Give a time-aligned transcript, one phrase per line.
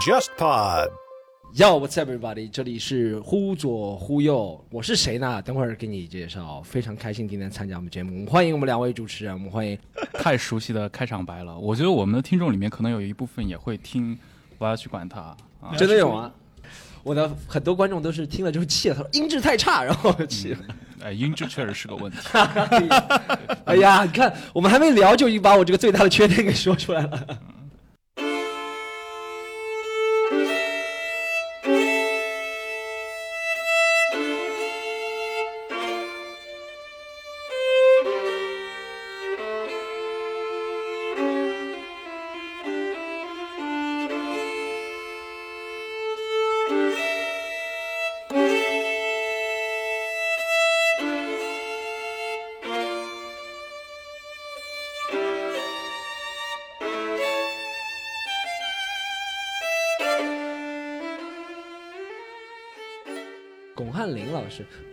[0.00, 0.88] JustPod。
[1.52, 2.48] Yo, what's up, everybody？
[2.48, 5.42] 这里是忽左忽右，我是谁呢？
[5.42, 6.62] 等会儿给你介绍。
[6.62, 9.78] 非常开心今天参加我们节目，欢迎我们两位主持人，我们欢迎
[10.14, 11.58] 太熟悉的开场白了。
[11.58, 14.18] 我觉得我们的听众里面可能有一部分也会听，
[14.56, 15.20] 我要去管他
[15.60, 15.76] 啊。
[15.76, 16.32] 真的有吗？
[17.02, 20.58] 我的很多观众都是听了之后气了，他说音质太差，然后气了。
[21.02, 22.18] 哎，音质确实是个问题。
[23.64, 27.26] 哎呀，你看我们还没聊，就已经把我这个最大的缺点给说出来了。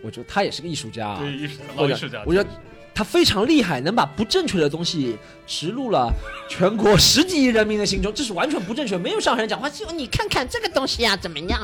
[0.02, 1.24] 我觉得他也是个艺术家啊。
[1.24, 2.48] 艺术我觉得我觉得
[2.94, 5.16] 他非常厉害，能把不正确的东西
[5.46, 6.12] 植入了
[6.48, 11.60] 全国十几亿人民的心中，这是完全不正确，没有上海人讲话，就你看看这个东西呀、怎么样？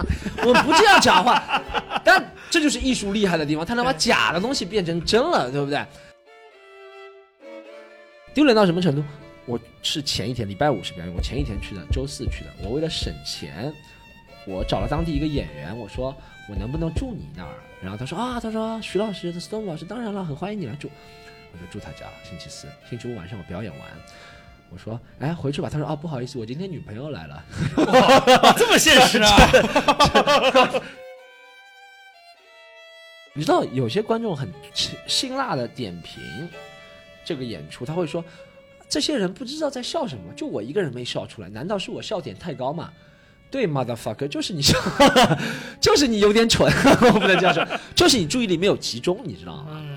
[0.47, 1.61] 我们不这样讲话，
[2.05, 5.85] 但这就是艺术厉害的地方，他能把假的东西变成真了，对不对？
[8.33, 9.03] 丢脸到什么程度？
[9.47, 12.51] 我是前一天礼拜五是表演，我前一天去的，周四去的。
[12.63, 13.71] 我为了省钱，
[14.47, 16.15] 我找了当地一个演员，我说
[16.49, 17.55] 我能不能住你那儿？
[17.83, 20.91] 然后他说啊，他说徐老师，他 Stone 老师，当然了，很欢迎你来住。
[21.53, 23.89] 我就住他家，星期四、星期五晚上我表演完，
[24.71, 25.69] 我说哎回去吧。
[25.71, 27.45] 他说啊不好意思，我今天女朋友来了。
[28.57, 29.31] 这么现实啊！
[33.37, 36.49] 你知道有些观众很辛辛辣的点评
[37.25, 38.25] 这个演出，他会说
[38.89, 42.93] 这些人不知道在笑什么，就我一个人没笑出来，难道是我笑点太高吗？
[43.55, 44.77] 对，motherfucker，就是你笑，
[45.81, 46.69] 就是你有点蠢，
[47.03, 47.65] 我不能这样说，
[47.95, 49.67] 就是你注意力没有集中，你知道吗？
[49.71, 49.97] 嗯，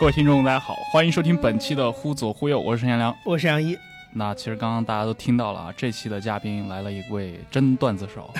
[0.00, 3.16] 各位听众，大家好，欢迎收听本期的《忽左忽右》，我是陈彦良。
[3.24, 3.78] 我是杨一，
[4.12, 8.32] 那其实刚刚大家都听到了啊，这期的嘉宾来了一位真段子手，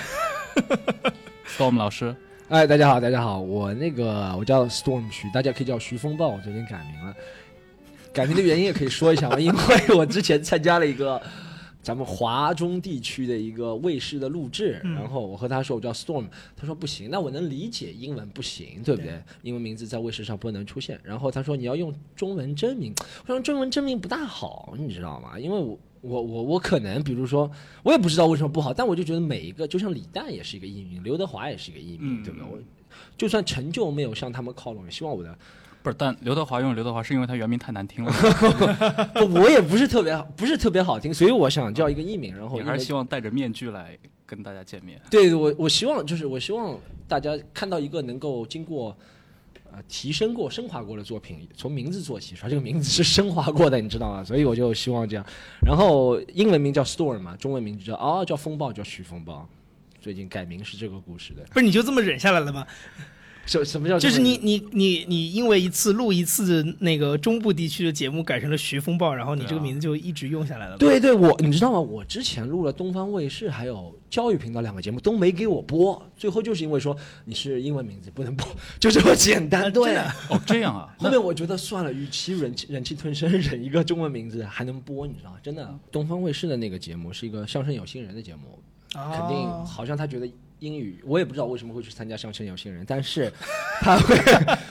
[1.47, 2.15] Storm 老师。
[2.49, 7.15] 哎，大家好，大家好，我那个我叫 Storm 徐，大家可以叫徐风暴，我最近改名了。
[8.13, 11.21] 改名的原因也可以说一下嘛，因为我之前参加了一个
[11.87, 16.27] 咱们华中地区的一个卫视的录制，嗯然后我和他说我叫 Storm，
[16.57, 19.23] 他说不行，那我能理解英文不行，对不对？
[19.43, 22.93] 英文名字在卫视上不能出现，然后他说你要用中文真名，
[23.25, 25.39] 我说中文真名不大好，你知道吗？
[25.39, 25.79] 因为我。
[26.03, 27.51] 我我我可能，比如说，
[27.83, 32.49] 我也不知道为什么不好，但我就觉得每一个，就像李诞也是一个艺名，刘德华也是一个艺名，嗯对不对？
[32.49, 32.59] 我
[33.17, 35.37] 就算成就没有向他们靠拢，也希望我的
[35.87, 38.13] 不是，但刘德华用刘德华是因为他原名太难听了，
[39.33, 43.97] 我也不是特别好，不是特别好听，所以我想叫一个艺名，然后你还是希望戴着面具来
[44.27, 45.01] 跟大家见面。
[45.09, 46.77] 对我我希望就是我希望
[47.07, 48.97] 大家看到一个能够经过
[49.71, 54.25] 呃提升过、升华过的作品，从名字做起，说这个名字是升华过的，你知道吗？
[54.25, 55.25] 所以我就希望这样。
[55.65, 59.49] 然后英文名叫 Storm 嘛，中文名就叫哦叫风暴，叫徐风暴。
[60.01, 62.67] 最近改名是这个故事的，不是你就这么忍下来了吗？
[63.47, 70.77] 什什么叫就是你你你你因为一次录一次那个中部地区的节目改成了徐风暴，然后你这个名字就一直用下来了吗。
[70.79, 71.81] 对对，我你知道吗？
[71.81, 78.47] 我之前录了东方卫视还有教育频道两个节目都没给我播，最后就是因为说你是英文名字不能播，
[78.81, 79.73] 就这么简单。
[79.73, 79.97] 对
[80.29, 85.37] 哦，这样啊， 后面我觉得算了，与其忍气忍气吞声忍一个中文名字还能播，你知道吗？
[85.43, 88.59] 真的，东方卫视的那个节目是一个相声有新人的节目，
[88.95, 90.29] 哦肯定好像他觉得
[90.61, 93.31] 英语，我也不知道为什么会去参加相声有新人，但是
[93.81, 94.17] 他会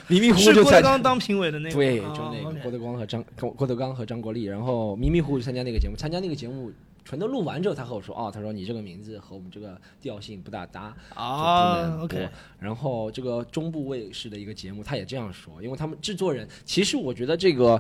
[0.08, 0.64] 迷迷糊糊是就参加。
[0.64, 6.72] 郭德纲当评委的那个，对，哦就那个郭德纲和张郭郭德纲和张国立，然后迷迷糊糊参加那个节目，参加那个节目
[7.04, 12.00] 全都录完之后，他和我说，哦，他说你这个名字和我们这个调性不大搭，啊。
[12.02, 12.28] ，OK，
[12.58, 17.80] 然后这个中部卫视的一个节目，他也这样说，因为他们制作人，其实我觉得这个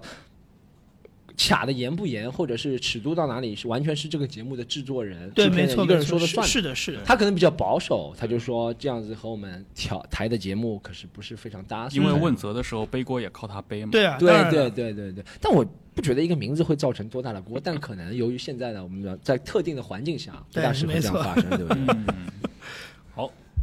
[1.37, 6.45] 卡的严不严，或者是尺度到哪里，是完全是这个节目的制作人、对，制片人没错，一个人说了算。
[6.45, 11.87] 是是的，是的，他可能比较保守，他就说这样子和我们调台的节目可是不是非常搭。
[11.91, 13.91] 因为问责的时候背锅也靠他背嘛。
[13.91, 21.95] 对啊，对对对对对，但我不觉得一个名字会造成多大的锅，但可能由于现在的我们的在特定的环境下，不大适合对没错这样发生，对不对？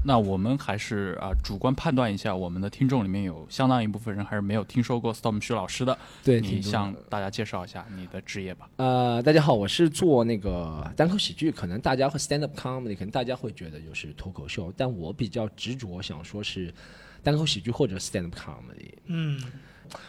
[0.05, 5.97] 那我们还是啊、主观判断一下，我们的听众里面有相当一部分人还是没有听说过 Storm 徐老师的。
[6.25, 8.69] 对你向大家介绍一下你的职业吧。
[8.77, 16.75] 呃，大家好，我是做那个单口喜剧，可能大家会 stand up comedy，可能大家会觉得就是脱口秀，但我比较执着想说是
[17.23, 18.93] 单口喜剧或者 stand up comedy。
[19.07, 19.41] 嗯，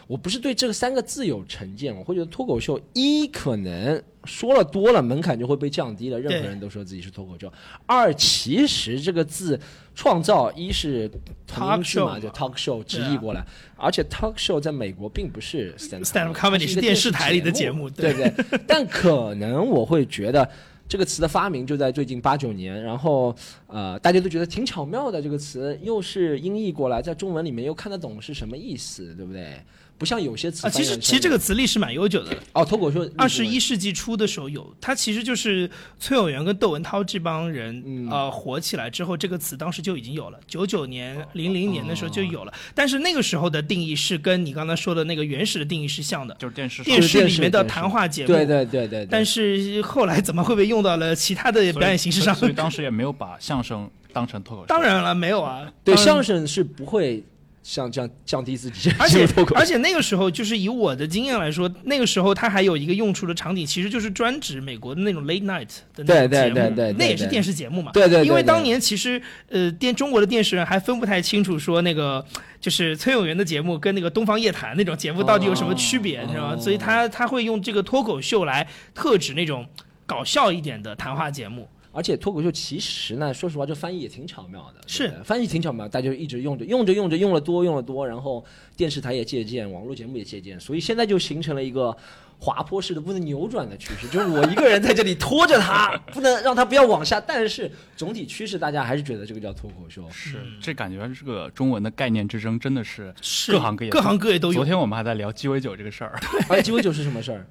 [0.06, 7.52] 我不是对这个三个字有成见，我会觉得脱口秀一可能说了多了，门槛就会被降低了，任何人都说自己是脱口秀。
[7.86, 9.58] 二，其实这个字
[9.94, 11.10] 创造一是
[11.46, 13.44] 同音字 Talk 嘛，show 就嘛 talk show 直译过来，
[13.76, 18.60] 而且 talk show 在美国并不是 stand up 个是电视台里的节节目对不对？
[18.66, 20.48] 但可能我会觉得。
[20.86, 23.34] 这个词的发明就在最近八九年，然后
[23.66, 25.20] 呃，大家都觉得挺巧妙的。
[25.20, 29.56] 这个词又是音译过来，在中文里面又看得懂是什么意思，对不对？
[29.96, 38.10] 不像有些词啊，其实其实这个词历史蛮悠久的，哦，脱口秀二十一世纪初的时候有，它其实就是崔永元跟窦文涛这帮人、嗯。
[38.10, 46.82] 呃火起来之后，这个词当时就已经有了，九九年、零零年的时候就有了，但是那个时候的定义是跟你刚才说的那个原始的定义是像的，就是电视。
[46.82, 52.34] 电视里面的谈话节目，对对对对，但是后来怎么会被用到了其他的表演形式上？
[52.34, 54.66] 所以当时也没有把相声当成脱口秀。
[54.66, 57.24] 当然了，没有啊，对相声是不会
[57.66, 67.90] 像这样降低自己而且而且那个时候，就是以我的经验来说，那个时候它还有一个用处的场景，其实就是专指美国的那种 late night 的那对种节目，对对对对那也是电视节目嘛。
[67.92, 72.22] 对对因为当年其实呃电中国的电视人还分不太清楚，说那个
[72.60, 76.54] 就是崔永元的节目跟那个东方夜谭那种节目到底有什么区别，你知道吗？
[76.54, 79.66] 哦所以他他会用这个脱口秀来特指那种
[80.04, 81.66] 搞笑一点的谈话节目。
[81.94, 88.44] 而且脱口秀其实呢，说实话，这翻译也挺巧妙的，是翻译挺巧妙，大家就一直用着，用着用着用了多，用了多，然后
[88.76, 91.96] 电视台也借鉴，网络节目也借鉴，所以现在就形成了一个
[92.40, 100.04] 滑坡式的不能扭转的趋势，就是我一个人在这里拖着它，不能让它不要往下，但是总体趋势大家还是觉得这个叫脱口秀。
[100.10, 106.18] 是，这感觉这个中文的概念之争真的是是各行各业各行各业都有昨天我们还在聊鸡尾酒这个事儿，
[106.48, 107.46] 而且鸡尾酒是什么事儿？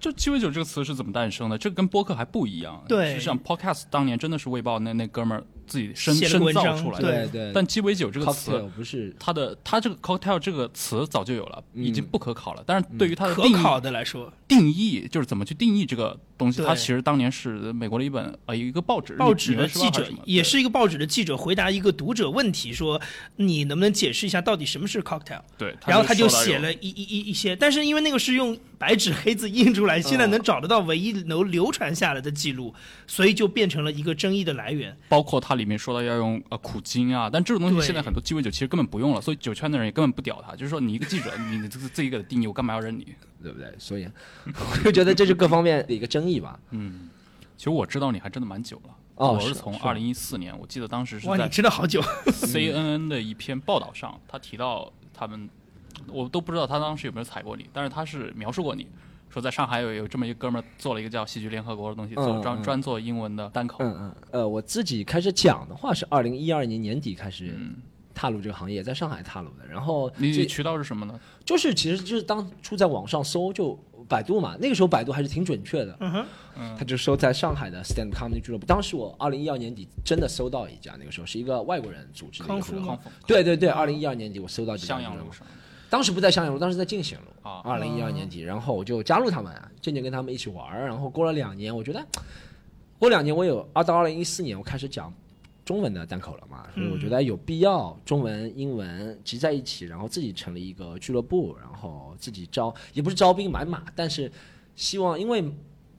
[0.00, 1.58] 就鸡尾酒这个词是怎么诞生的？
[1.58, 2.82] 这跟播客还不一样。
[2.88, 7.28] 对实际上 podcast 当年真的是卫报那那哥们儿自己深深写了个文章造出来的。
[7.28, 12.64] 对对但鸡尾酒这个词不是它的它这个 cocktail 这个词早就有了，嗯已经不可考了。
[12.66, 23.00] 但是对于它的定义、可考的来说，定义，就是怎么去定义这个东西，对它其实当年是美国的一本呃一个报纸，报纸的记者也是一个报纸的记者回答一个读者问题，说
[23.36, 25.42] 你能不能解释一下到底什么是 cocktail？
[25.58, 32.74] 对，然后他就写了一一一一些，但是因为那个是用白纸黑字印出来，现在能找得到唯一能流传下来的记录，
[33.06, 34.96] 所以就变成了一个争议的来源。
[35.08, 43.14] 包括它里面说到要用呃苦精啊，但这种东西现在很多鸡尾酒其实根本不用了，所以酒圈的人也根本不屌他，就是说你一个记者，你你自自己给的定义，我干嘛要认你？
[43.42, 43.74] 对不对？
[43.78, 44.08] 所以
[44.46, 46.58] 我就觉得这是各方面的一个争议吧。
[46.70, 47.10] 嗯，
[47.56, 48.94] 其实我知道你还真的蛮久了。
[49.16, 52.00] 哦是是我是从二零一四年，我记得当时是哇，你在知道好久，
[52.30, 55.48] CNN 的一篇报道上，他提到他们，
[56.06, 58.86] 我都不知道他当时有没有踩过你，但是他是描述过你，
[59.38, 63.76] 说在上海有有这么一个哥们儿做了一个叫戏剧联合国的东西，做专专做英文的单口。
[63.80, 67.76] 嗯嗯，呃，我自己开始讲的话是二零一二年年底开始嗯
[68.12, 69.66] 踏入这个行业，在上海踏入的。
[69.70, 71.18] 然后你这渠道是什么呢？
[71.44, 75.96] 就是其实就是当初在网上搜，就百度嘛，那个时候百度还是挺准确的。
[76.00, 78.66] 嗯哼，他就搜在上海的 stand comedy 俱乐部。
[78.66, 83.10] 当时我二零一二年底真的搜到一家，那个时候是一个外国人组织的一康复吗个俱乐部。
[83.24, 85.46] 对对对，二零一二年底我搜到这家襄俱乐部阳路上。
[85.90, 87.24] 当时不在襄阳路，当时在进贤路。
[87.48, 90.86] 啊，二零一二年底，然后我就加入他们，渐渐跟他们一起玩儿。
[90.86, 92.06] 然后过了两年，我觉得
[92.98, 95.12] 过两年我有啊，到二零一四年我开始讲
[95.64, 104.30] 中文的单口了嘛，所以我觉得有必要中文、英文集在一起，然后自己成立一个俱乐部，然后自己招也不是招兵买马，但是
[104.76, 105.44] 希望因为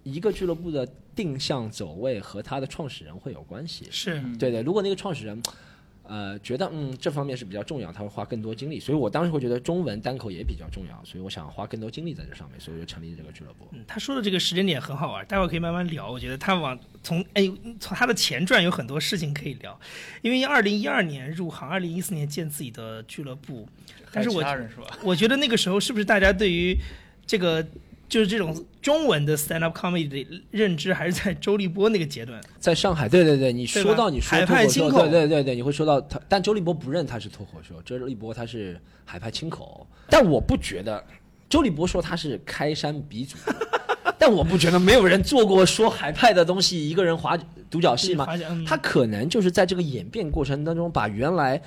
[0.03, 3.87] 一个俱乐部的定向走位和他的创始人会有关系。
[3.89, 5.41] 是嗯对对，如果那个创始人，
[6.09, 13.67] 呃，觉得嗯这方面是比较重要，他会花更多精力，所以我当时会觉得中文单口也比较重要，所以我想花更多精力在这上面，所以我就成立这个俱乐部。
[13.73, 16.09] 嗯他说的这个时间点很好玩，待会儿可以慢慢聊。
[16.11, 17.43] 我觉得他往从哎
[17.79, 19.79] 从他的前传有很多事情可以聊，
[20.23, 23.69] 因为二零一二年入行，二零一四年建自己的俱乐部，
[24.11, 24.47] 但是我是
[24.81, 24.97] 吧？
[25.03, 26.75] 我觉得那个时候是不是大家对于
[27.27, 27.63] 这个
[28.09, 32.41] 就是这种中文的 stand up comedy 的认知还是在周立波那个阶段？
[32.59, 41.01] 在上海，对对对，你说到你说海脱口秀，派清口对对对对，你会说到他，但周立波不认他是脱口秀，周立波他是海派清口，但我不觉得，
[41.47, 43.37] 周立波说他是开山鼻祖，
[44.17, 47.37] 但我不觉得没有人做过说海派的东西，一个人划
[47.69, 48.27] 独角戏吗？
[48.65, 51.61] 他可能就是在这个演变过程当中，把原来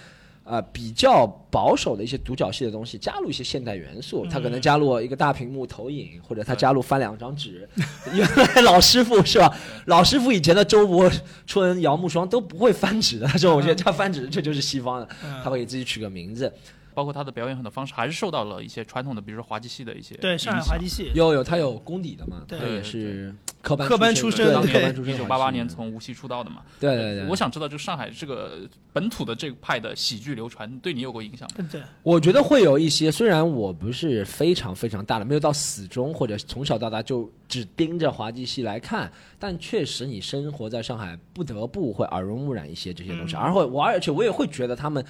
[0.45, 7.69] 呃比较保守的一些独角戏的东西，加入一些现代元素，他可能加入一个大屏幕投影，或者他加入翻两张纸。
[8.13, 9.57] 原来老师傅是吧？
[9.87, 11.11] 老师傅以前的周伯
[11.47, 15.09] 春、姚慕双都不会翻纸的， 他说我觉得他翻纸这就是西方的，
[15.45, 16.53] 他会给自己取个名字。
[16.95, 22.59] 包括他的表演很多方式还是受到了一些传统的，比如说滑稽戏的一些对上海滑稽戏，有有他有功底的嘛，对。
[22.59, 26.63] 他也是科班科班出身科班出身，一九八八年从无锡出道的嘛。
[26.81, 31.69] 对对对，我想知道，就上海这个本土的这个派的喜剧流传，对你有过影响吗？
[31.71, 45.05] 对，我觉得会有一些，虽然我不是非常非常大的，没有到死忠或者从小到大就只盯着滑稽戏来看，但确实你生活在上海，不得不会耳濡目染一些这些东西，而会我而且我也会觉得他们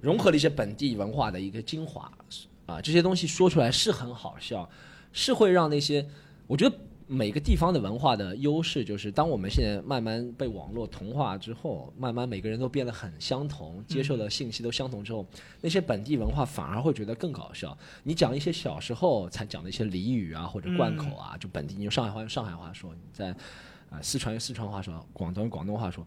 [0.00, 2.10] 融合了一些本地文化的一个精华
[2.66, 4.68] 啊，这些东西说出来是很好笑，
[5.12, 6.06] 是会让那些
[6.46, 6.76] 我觉得。
[7.12, 15.26] 每个地方的文化的优势就是，当我们现在慢慢被网络同化之后，慢慢每个人都变得很相同，接受的信息都相同之后，
[15.60, 17.76] 那些本地文化反而会觉得更搞笑。
[18.04, 23.30] 你讲一些小时候才讲的一些俚语啊，或者贯口啊，就本地你用上海话用上海话说，你在
[23.90, 26.06] 啊、四川用四川话说，广东用广东话说，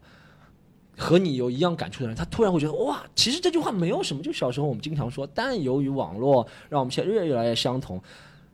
[0.96, 8.02] 和你有一样感触的人，他突然会觉得哇，其实这句话没有什么，就小时候我们经常说，但由于网络让我们现在越越来越相同。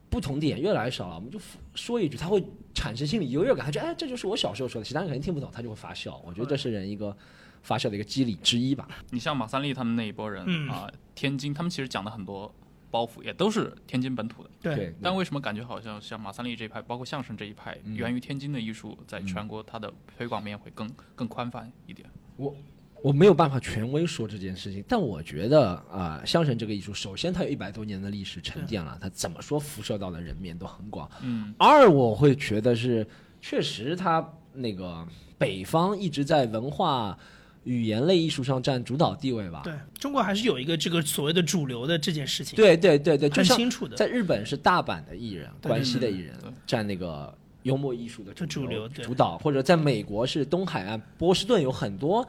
[0.09, 1.39] 不同点越来越少了，我们就
[1.73, 2.45] 说一句，他会
[2.75, 6.21] 产生心理优越感，他觉得哎，这就是我小时候说的，其他人肯定听不懂，他就会发笑。
[6.27, 7.17] 我觉得这是人一个
[7.63, 8.89] 发笑的一个机理之一吧。
[9.11, 12.53] 你像马三立他们那一波人嗯啊，天津他们其实讲的很多
[12.91, 22.11] 包袱也都是天津本土的，对对，但为什么感觉好像像马三立这一派，包括相声这一派，嗯源于天津的艺术，在全国它的推广面会更更宽泛一点？
[22.41, 22.57] 我
[23.03, 31.11] 我没有办法权威说这件事情，但我觉得啊、相声这个艺术，首先它有一百多年的历史沉淀了，它怎么说辐射到的人面都很广。
[31.23, 33.07] 嗯，二，我会觉得是
[33.41, 35.07] 确实它那个
[35.39, 37.19] 北方一直在文化、
[37.65, 39.63] 语言类艺术上占主导地位吧。
[39.65, 43.97] 对中国还是有一个这个所谓的主流的这件事情，对对对对，很清楚的。
[43.97, 46.35] 在日本是大阪的艺人，关西的艺人
[46.67, 52.27] 占那个幽默艺术的就主流主导，或者在美国是东海岸波士顿有很多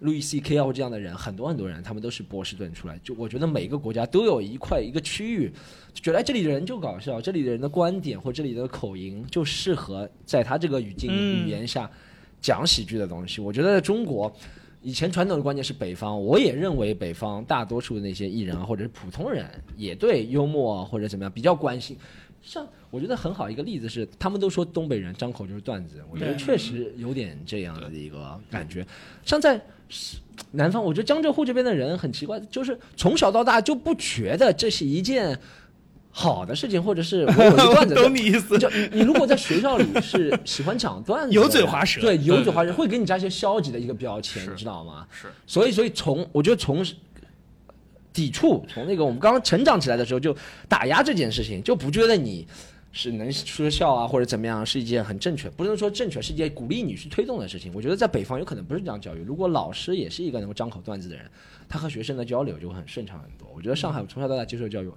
[0.00, 2.98] 路易 C K 啊或这样的人，很多很多人，他们都是波士顿出来。
[3.02, 5.52] 就我觉得每个国家都有一块一个区域，
[5.92, 11.90] 就觉得哎这里的人就搞笑，这里的人的观点或这里的口音就适合在他这个语境、嗯语言下
[12.40, 13.40] 讲喜剧的东西。
[13.40, 14.32] 我觉得在中国。
[14.86, 19.48] 以前传统的观念是北方，我也认为北方大多数的那些艺人啊，或者是普通人，
[19.78, 21.96] 也对幽默啊或者怎么样比较关心。
[22.44, 28.86] 像我觉得很好一个例子是，他们都说东北人张口就是段子，我觉得确实有点这样的一个感觉。
[29.24, 29.60] 像在
[30.52, 35.38] 南方，我觉得江浙沪这边的人很奇怪，就是从小到大就不觉得这是一件
[36.10, 37.94] 好的事情，或者是我有一段子。
[37.96, 38.58] 懂你意思。
[38.58, 45.06] 就你你如果在学校里是喜欢讲段子， 油嘴滑舌对油嘴滑舌会给你加一些消极的一个标签，你知道吗？
[45.10, 46.84] 是所以，所以从我觉得从
[48.14, 50.34] 抵触，从那个我们刚刚成长起来的时候就
[50.68, 52.46] 打压这件事情，就不觉得你
[52.92, 57.72] 是能说笑啊或者怎么样是一件很正确，不能说正确，是一件鼓励你去推动的事情。
[57.74, 61.28] 我觉得在北方有可能不是这样教育，如果老师也是一个能够张口段子的人，
[61.68, 63.48] 他和学生的交流就会很顺畅很多。
[63.52, 64.90] 我觉得上海我从小到大接受教育。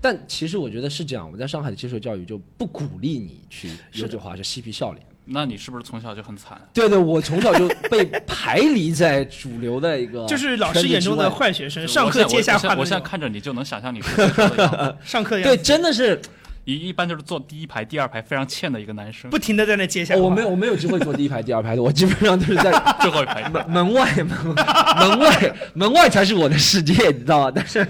[0.00, 5.04] 但其实我觉得是这样，我在上海的接受教育就不鼓励你去油嘴滑舌、嬉皮笑脸。
[5.28, 6.56] 那你是不是从小就很惨？
[6.72, 12.86] 对对，我从小就被排离在主流的一个， 就是老师眼中的坏学生，上课接下我现在我话的那种。
[12.86, 14.76] 现在看着你就能想象你是说 的样子。
[14.76, 16.20] 对，上课的样子真的是
[16.64, 23.48] 一一般就是坐第一排、第二排非常欠的一个男生，不停的在那接下我没有我没有机会坐第一排、第二排的， 我基本上都是在最后一排。
[23.48, 27.52] 门门外门门外门外才是我的世界，你知道吗？
[27.52, 27.84] 但是。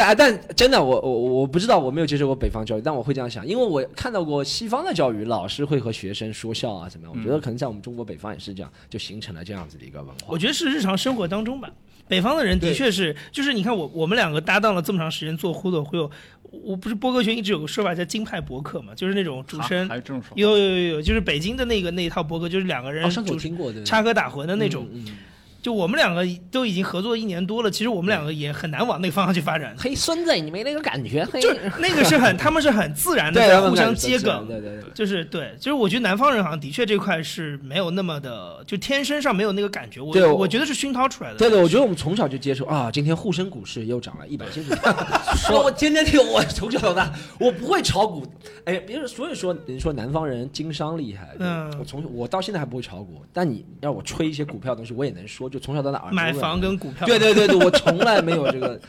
[0.00, 7.14] 但但真的，我我我不知道，我没有接受过北方教育，但我会这样想，因为我看到过西方的教育，老师会和学生说笑啊，怎么样？
[7.14, 10.38] 我觉得可能在我们中国北方也是这样，就形成了这样子的一个文化我。
[10.38, 11.70] 觉得是日常生活当中吧。
[12.08, 16.10] 北方的人的确是，就是你看我我们两个搭档了这么长时间做忽悠忽悠，
[16.50, 20.22] 我不是播客圈一直有个说法叫金派博客嘛，就是那种主持人有这种？
[20.34, 24.88] 有有有有，就是北京的那个那一套博客，就是两个人哦，上次主听过的插科打诨的那种。
[24.92, 25.16] 嗯嗯
[25.62, 29.74] 就我们两个都已经合作一年多了，其实我们两个也很难往那个方向去发展。
[29.78, 31.24] 嘿，孙子，你没那个感觉？
[31.24, 34.90] 嘿，就那个是很，他们是很自然的， 在互相接梗，对对对。
[34.94, 40.00] 就是对，就是我觉得南方人好像的确这块是没有那么的，就天生上没有那个感觉。
[40.00, 41.36] 我对我我觉得是熏陶出来的。
[41.36, 44.70] 对对，我觉得我们从小就接受啊，今天沪深股市又涨了一百七十。
[45.36, 48.26] 说我天天听，我从小到大我不会炒股，
[48.64, 58.80] 哎，别人所以说人说南方人经商厉害，嗯我从我到现在还不会炒股，但你让我吹一些股票的东西，我也能说，就从小到大耳濡买房跟股票，对对对对，我从来没有这个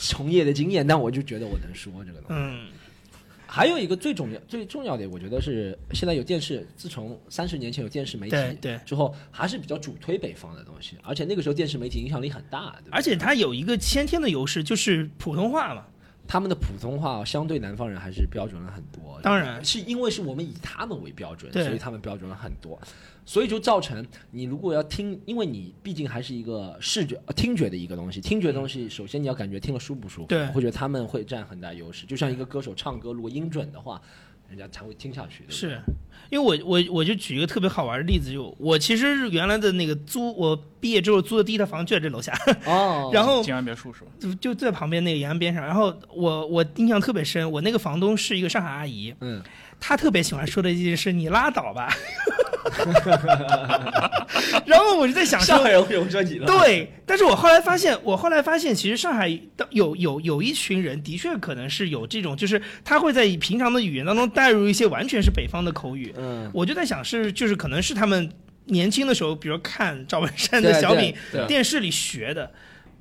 [0.00, 2.42] 从业的经验，但我就觉得我能说这个东西。
[2.42, 2.66] 嗯，
[3.46, 8.36] 还有一个最重要、最重要的，我觉得是现在有电视，自从三十年前有电视媒体
[8.84, 12.74] 之后，还是比较主推北方的东西，而且那个时候电视媒体影响力很大？
[12.90, 15.84] 而且它有一个先天的优势，就是普通话嘛。
[16.28, 19.18] 他们的普通话相对南方人还是标准了很多。
[19.22, 22.78] 当然是因为是我们以他们为标准，所以他们标准了很多，
[23.24, 32.06] 所以就造成你如果要听，因为你毕竟还是一个视觉、呃听觉的一个东西，听觉的东西，首先你要感觉听了舒不舒服，会觉得他们会占很大优势。
[32.06, 34.00] 就像一个歌手唱歌，如果音准的话，
[34.48, 35.44] 人家才会听下去。
[35.44, 35.80] 对对是
[36.30, 44.10] 因为我我我就举一个特别好玩的例子，就我其实原来的那个租，我毕业之后租的第一套房就在这楼下， 哦，然后静安别墅是吧？
[44.20, 45.64] 就就在旁边那个延安边上。
[45.64, 49.42] 然后我我印象特别深，我那个房东是一个上海阿姨，嗯，
[49.80, 51.88] 她特别喜欢说的一件事，你拉倒吧。
[54.66, 66.12] 然后我就在想说上，海人会有这你了，对，但是我后来发现，我后来发现，其实上海的有有有一群人，的确可能是有这种，就是他会在平常的语言当中带入一些完全是北方的口语。
[66.16, 68.30] 嗯，我就在想是，就是可能是他们
[68.66, 71.14] 年轻的时候，比如看赵本山的小品
[71.46, 72.50] 电视里学的，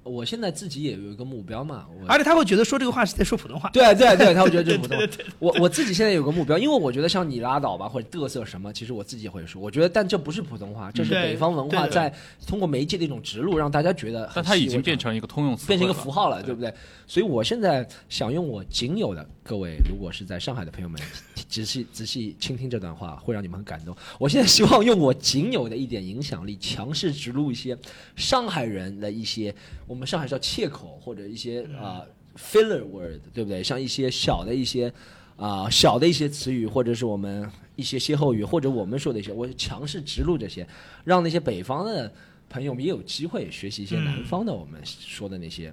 [0.08, 3.70] 我现在自己也有一个目标嘛，我而且他会觉得说这个话是在说普通话。
[3.72, 5.06] 对对对，他会觉得这是普通话。
[5.40, 9.62] 我我自己现在有个目标，因为我觉得像你拉倒吧，或者嘚瑟什么，其实我自己也会说。
[9.62, 12.14] 我觉得，但这不是普通话，这是北方文化在
[12.48, 16.74] 通过媒介的一种植入，让大家觉得它已经变成一个通用词变成一，个符号了，对不对？
[17.06, 21.02] 所以我现在想用我仅有的各位，如果是在上海的朋友们，
[21.48, 23.96] 仔细仔细倾听这段话，会让你们很感动。
[24.20, 27.78] 我现在希望用我仅有的一点影响力，强势植入一些
[28.16, 29.54] 上海人的一些
[29.88, 32.02] 我们上海叫切口或者一些啊、
[32.38, 33.64] filler word，对不对？
[33.64, 34.92] 像一些小的一些。
[35.38, 40.68] 啊、小的一些词语，或者是我们一些歇后语，或者我们说的一些，我强势植入这些，
[41.04, 42.12] 让那些北方的
[42.50, 45.72] 朋友们也有机会学习一些南方的我们说的那些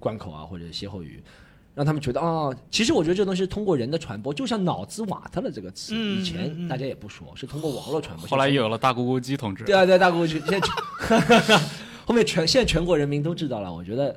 [0.00, 1.22] 关口啊或者歇后语，
[1.74, 8.28] 让他们觉得啊、其实我觉得这东西是通过人的传播，就像脑子瓦特了这个词，嗯以前大家也不说，是通过网络传播。
[8.28, 11.58] 后来又有了大咕咕鸡同志，对啊对大咕咕鸡，现在
[12.06, 14.16] 后面全现在全国人民都知道了，我觉得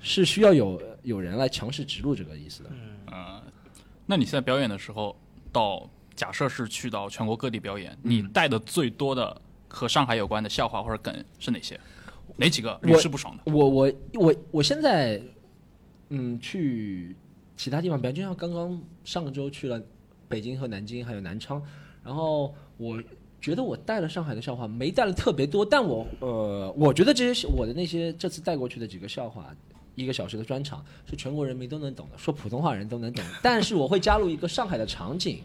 [0.00, 2.70] 是需要有有人来强势植入这个意思的。
[3.12, 3.40] 嗯，
[4.04, 5.16] 那你现在表演的时候，
[5.52, 11.78] 到假设是去到全国各地表演，你带的最多的和上海有关的笑话或者梗是哪些？
[12.36, 13.52] 哪几个屡试不爽的？
[13.52, 15.22] 我我我我现在
[16.10, 17.16] 嗯去
[17.56, 19.80] 其他地方比方，就像刚刚上个周去了
[20.28, 21.62] 北京和南京还有南昌，
[22.04, 23.02] 然后我
[23.40, 29.46] 觉得我带了上海的笑话，没带了特别多，但我呃我觉得这些我的那些这次带过去的几个笑话。
[29.96, 33.24] 一个小时的专场是全国人民都能懂的，说普通话人都能懂。
[33.40, 35.40] 但是我会加入一个上海的场景，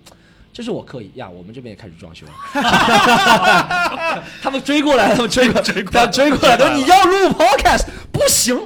[0.51, 1.29] 这是我刻意呀。
[1.29, 2.33] 我们这边也开始装修了，
[4.41, 8.57] 他们追过来，他们追过来，追过来，追过来，他说你要录 podcast 不行。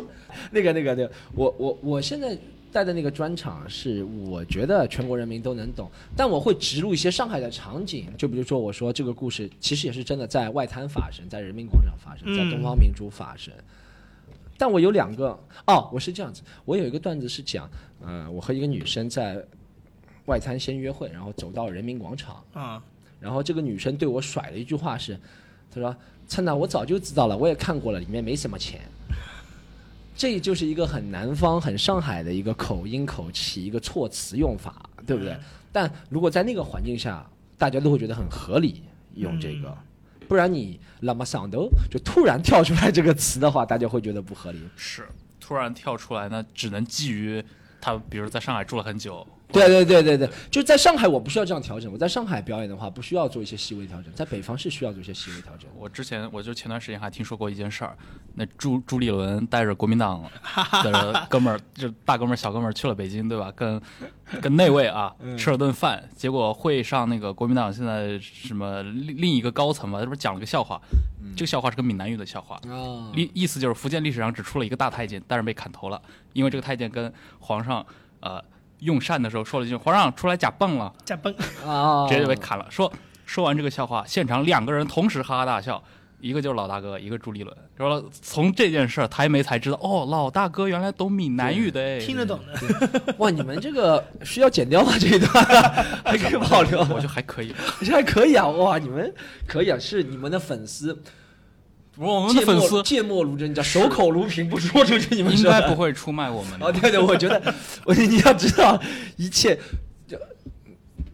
[0.55, 2.37] 那个、那个、那个，我我我现在
[2.71, 13.53] 带的那个专场是我觉得全国人民都能懂，但我会植入一些上海的场景，就比如说我说这个故事其实也是真的在外滩发生，在人民广场发生，在嗯东方明珠发生。
[14.57, 17.69] 但我有两个哦，我是这样子，我有一个段子是讲，
[18.01, 19.43] 呃，我和一个女生在
[20.25, 22.83] 外滩先约会，然后走到人民广场，啊，
[23.19, 25.19] 然后这个女生对我甩了一句话是，
[25.71, 25.95] 她说
[26.27, 28.79] ：“灿娜，我早就知道了，我也看过了，里面没什么钱。”
[30.15, 35.35] 这就是一个很南方、很上海的一个口音、口气、一个措辞用法，对不对？
[35.71, 37.25] 但如果在那个环境下，
[37.57, 38.83] 大家都会觉得很合理
[39.15, 39.75] 用这个，
[40.27, 44.59] 不然你拉玛桑都就突然跳出来这个词的话，大家会觉得不合理。
[44.75, 45.07] 是
[45.39, 47.43] 突然跳出来呢，只能基于
[47.81, 55.69] 他，比如在上海住了很久，对对对对对，就在上海我不需要这样调整，我在上海表演的话不需要做一些细微调整，在北方是需要做一些细微调整。
[55.77, 57.95] 我之前我就前段时间还听说过一件事儿，
[58.33, 60.23] 那朱朱立伦带着国民党
[60.83, 63.51] 的 哥们儿，就大哥们儿小哥们儿去了北京，对吧？
[63.55, 63.79] 跟
[64.41, 70.81] 跟那位啊 吃了顿饭，结果会上那个国民党现在什么另另一个高层嘛，他不是讲了个笑话，
[71.35, 76.01] 这个笑话是个闽南语的笑话，啊意意思就是福建历史上只出了一个大太监，但是被砍头了，
[76.33, 77.85] 因为这个太监跟皇上
[78.21, 78.43] 呃
[78.83, 81.33] 用膳的时候说了一句“皇上出来假蹦了”，假蹦，
[81.65, 82.65] 啊， 直接就被砍了。
[82.69, 82.91] 说
[83.25, 85.81] 说完这个笑话，现场两个人同时哈哈大笑，
[86.19, 87.55] 一个就是老大哥，一个朱立伦。
[87.75, 93.15] 说了从这件事儿，台媒才知道，哦，老大哥原来懂闽南语的哎，听得懂的。
[93.17, 94.93] 哇，你们这个需要剪掉吗？
[94.99, 95.27] 这一段
[96.05, 98.47] 还可以保留，我觉得还可以我觉得还可以啊！
[98.47, 99.11] 哇，你们
[99.47, 100.97] 可以啊，是你们的粉丝，
[101.97, 105.75] 我们的粉丝芥末如针，叫守口如瓶，不说出去，你们说应该不。
[105.75, 106.79] 会出卖我们哦，的。
[106.79, 107.53] 对对，我觉得，
[107.85, 108.81] 我你要知道，
[109.17, 109.59] 一切
[110.07, 110.17] 就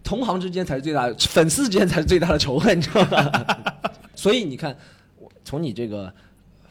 [0.04, 3.32] 同行之间才是最大的，粉丝之间才是最大的仇恨，你知道吗？
[4.16, 4.78] 所以你看，
[5.18, 6.14] 我从你这个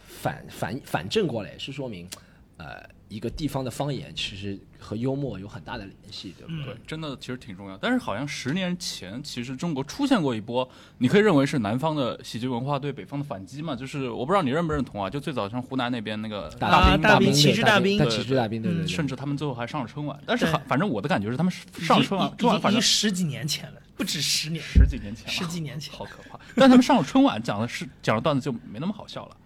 [0.06, 2.08] 反反反正过来，是说明，
[2.56, 6.74] 呃，一个地方的方言其实和幽默有很大的联系，对不对？
[6.74, 7.76] 对，真的其实挺重要。
[7.76, 13.74] 但是好像十年前，其实中国出现过一波，你可以认为是南方的喜剧文化对北方的反击嘛？
[13.74, 15.10] 就是我不知道你认不认同啊？
[15.10, 20.18] 就最早像湖南那边那个大兵，大骑士大大兵大对骑士大兵，对对对，甚至他们最后还上了春晚。
[20.24, 25.92] 但是反反正我的感觉是，他们上了春晚，已春晚反正经已经十几年前了，不止十年，十几年前了，十几年前。
[25.94, 26.38] 好可怕。
[26.54, 29.36] 但他们上了春晚，讲的是讲的段子就没那么好笑了。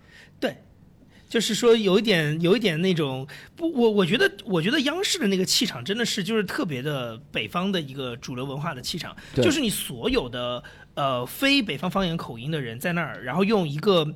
[1.33, 10.63] 对，就是说有一点有一点那种不，我我觉得我觉得央视的那个气场真的是就是特别的北方的一个主流文化的气场，对就是你所有的
[10.95, 14.07] 呃非北方方言口音的人在那儿，然后用一个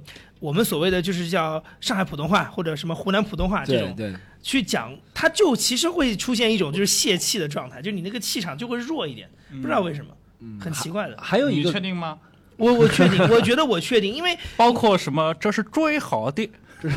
[0.40, 9.28] 我们所谓的就是叫上海普通话或者什么湖南普通话这种对对，去讲，他就其实会出现一种就是泄气的状态，就你那个气场就会弱一点，
[9.62, 10.12] 不知道为什么，
[10.60, 11.16] 很奇怪的。
[11.18, 12.18] 还有一个你确定吗？
[12.58, 15.34] 我我确定，我觉得我确定，因为 包括什么？
[15.34, 16.48] 这是最好的。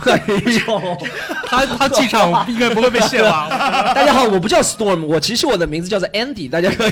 [0.05, 0.21] 哎
[0.67, 0.97] 呦，
[1.47, 3.47] 他他气场 应该不会被卸吧？
[3.93, 6.91] 大家好，我不叫 Storm，我其实我的名字叫做 Andy，大家可以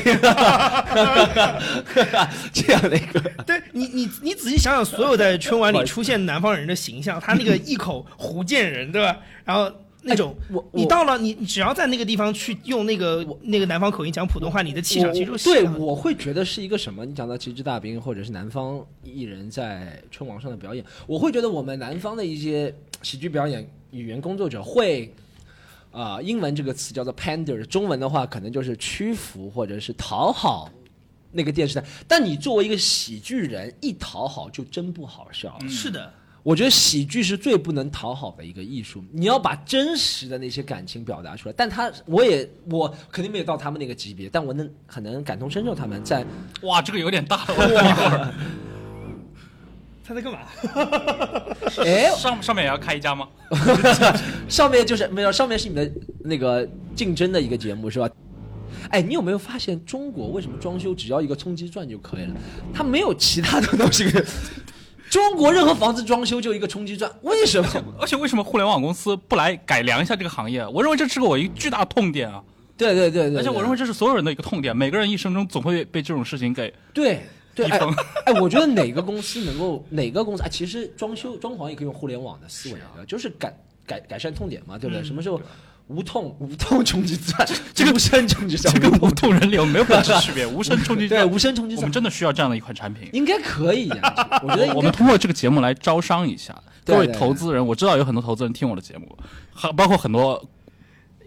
[2.53, 3.19] 这样的一个。
[3.45, 9.15] 对你，你你仔细想想，所有在春晚里出现南方人的形象，他那个一口福建人，对吧？
[9.45, 9.71] 然后
[10.07, 17.05] 那种，哎我你到了你，你只要在那个地方去用那个那个南方口音讲普通话，你的气场其实对，我会觉得是一个什么？
[17.05, 25.13] 你讲到旗帜大兵或者是南方艺人在春晚上的表演，我会觉得我们南方的一些喜剧表演语言工作者会。
[25.89, 30.69] 啊、英文这个词叫做 pander，中文的话可能就是屈服或者是讨好
[31.31, 31.83] 那个电视台。
[32.07, 35.67] 但你作为一个喜剧人，一讨好就真不好笑了。
[35.67, 36.13] 是的，
[36.47, 41.53] 我觉得喜剧是最不能讨好的一个艺术，你要把真实的那些感情表达出来。
[41.57, 46.25] 但他，我也我肯定没有到他们那个级别，但我能很能感同身受他们在
[46.61, 48.33] 哇，这个有点大了，我一会儿。
[50.05, 50.39] 他在干嘛？
[51.83, 53.27] 哎上上面也要开一家吗？
[54.47, 58.09] 上面就是没有上面是你们那个竞争的一个节目是吧？
[58.89, 62.33] 哎，你有没有发现中国为什么装修只要一个冲击钻就可以了？
[62.73, 64.05] 它没有其他的东西。
[65.09, 67.69] 中国任何房子装修就一个冲击钻， 为什么？
[67.99, 70.65] 而且为什么互联网公司不来改良一下这个行业？
[70.67, 72.43] 我认为这是个我一个巨大痛点啊！
[72.77, 77.21] 对对对对，而且我认为这是所有人的一个痛点，每个人一生中总会被这种事情给对
[77.55, 77.79] 对，哎
[78.25, 83.01] 哎，我觉得哪个公司能够哪个公司哎，其实装修装潢也可以用互联网的思维，啊？
[83.07, 83.51] 就是改
[83.85, 85.01] 改改善痛点嘛，对不对？
[85.01, 85.41] 嗯什么时候
[85.87, 93.09] 无痛无痛冲击钻，这个 无声冲击钻，这个无痛人流没有本质区别， 无声冲击对无声冲击钻我们真的需要这样的一款产品。
[93.13, 96.53] 应该可以呀、我觉得我们通过这个节目来招商一下
[96.85, 99.17] 各位投资人，我知道有很多投资人听我的节目，
[99.53, 100.43] 还包括很多，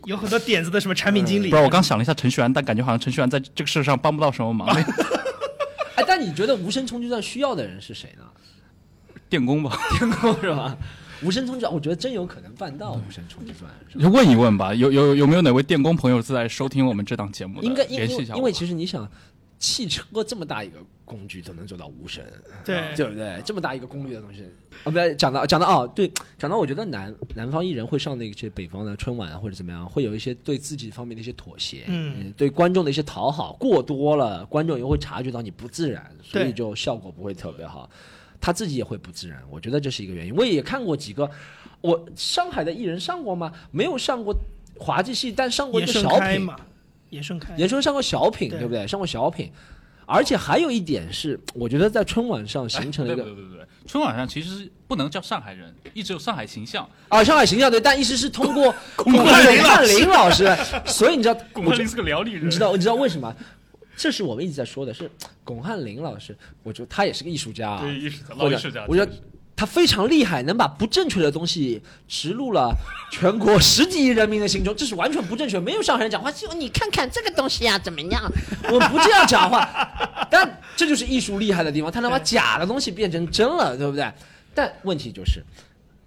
[0.05, 4.69] 有很多点子的什么产品经理，不是我刚想了一下程序员，但感觉好像程序员在这个事上帮不到什么忙。
[5.97, 8.25] 哎，但你觉得无声冲击钻需要的人是谁呢？
[9.31, 10.77] 电工吧，电工是吧？
[11.23, 12.93] 无声冲击钻，我觉得真有可能办到。
[12.93, 17.67] 无声冲击钻，就问一问吧，有有有没有哪位电工朋友是在收听我们这档节目的？
[17.67, 19.09] 应该因为联系一下因为其实你想，
[19.59, 22.25] 汽车这么大一个工具都能做到无声，
[22.65, 22.81] 对。
[22.97, 23.43] 对不对？
[23.45, 24.45] 这么大一个功率的东西，
[24.85, 32.33] 啊，不要讲到讲到哦，对，讲到我觉得南南方艺人会上那些北方的春晚或者怎么样，会有一些对自己方面的一些妥协，嗯。
[32.37, 37.91] 对观众的一些讨好，过多了，观众又会察觉到你不自然，所以就效果不会特别好。
[38.41, 40.35] 他自己也会不自然，我觉得这是一个原因。
[40.35, 41.31] 我也看过几个，
[41.81, 43.53] 我上海的艺人上过吗？
[43.71, 44.35] 没有上过
[44.79, 46.57] 滑稽戏，但上过一个小品，开嘛，
[47.11, 48.87] 野盛开，严春上过小品，对对不对？
[48.87, 49.53] 上过小品，
[50.07, 56.89] 而且还有一点是，我觉得在春晚上形成了一个哎对对对对，春晚上其实不能叫上海人，一直有上海形象。
[57.09, 59.45] 啊，上海形象对，但一直是通过巩汉
[59.87, 60.49] 林老师，
[60.87, 63.35] 所以你知道，我汉林是个辽宁人，你知道你知道为什么？
[64.01, 65.11] 这是我们一直在说的，是
[65.45, 69.13] 巩汉林老师，我觉得他也是个艺术家啊，对艺术家或者老艺术家我觉得
[69.55, 72.75] 他非常厉害，能把不正确的东西植入了
[73.13, 75.61] 全国十几亿人民的心中，这是完全不正确。
[75.61, 78.23] 没有上海人讲话，就你看看这个东西啊，怎么样？
[78.73, 79.69] 我们不这样讲话，
[80.33, 84.11] 但这就是艺术厉害的地方，他能把假的东西变成真了，对不对？
[84.55, 85.45] 但问题就是。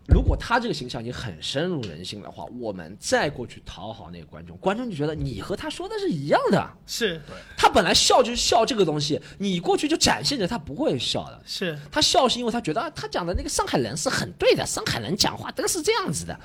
[0.08, 6.70] 如果他这个形象已经很深入人心的话，我们再过去讨好那个观众，观众就觉得你和他说的是一样的。
[6.86, 7.22] 是
[7.56, 11.42] 他本来笑就是笑这个东西，你过去就展现着他不会笑的。
[11.46, 16.38] 是，他笑是因为他觉得啊，他讲的那个上海人是很对的，上海人讲话都是这样子的。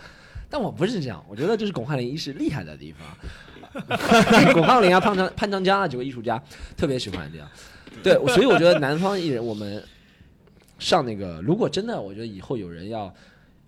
[0.49, 3.07] 但我不是这样，我觉得这是巩汉林一是厉害的地方。
[4.55, 6.43] 巩汉林啊，潘长潘长江啊几个艺术家
[6.77, 7.49] 特别喜欢这样。
[8.03, 9.83] 对，所以我觉得南方艺人我们
[10.79, 13.13] 上那个，如果真的，我觉得以后有人要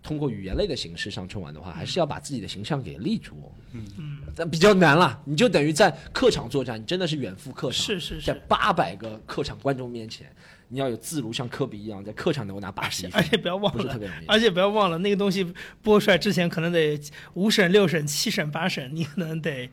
[0.03, 3.53] 通过语言类的形式上春晚的话，还是要把自己的形象给立住。
[3.73, 10.27] 嗯嗯但比较难了，你就等于在客场作战，你真的是远赴客场，是是是在，八百个客场观众面前，
[10.69, 13.99] 你要有自如，像科比一样在客场能够拿八十一分，而且不要忘了不是特。
[13.99, 14.27] 别容易。
[14.27, 15.47] 而且不要忘了，那个东西
[15.83, 16.99] 播出来之前，可能得
[17.35, 19.71] 五审、六审、七审、八审，你可能得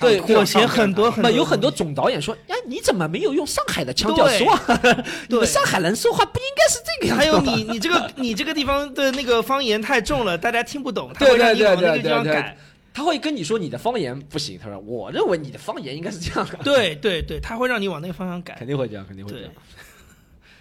[0.00, 4.74] 对上妥协很多很多有很多总导演说：“哎，你怎么没有用上海的腔调对说话？
[5.28, 12.56] 你们对上海人说话不应该是这个样子还有你你这个你这个地方的那个方言太重了，大家听不懂，他对会让你对对往那个地对对对方改。
[12.94, 18.66] 他会跟你说你的方言不行，他说我认为你的方言应该是这样的，对对对，他会让你往那个方向改肯。
[18.66, 19.52] 定会这样，肯定会这样。，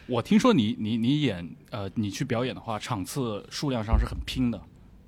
[0.07, 4.59] 我听说你你你演呃你去表演的话，场次数量上是很拼的，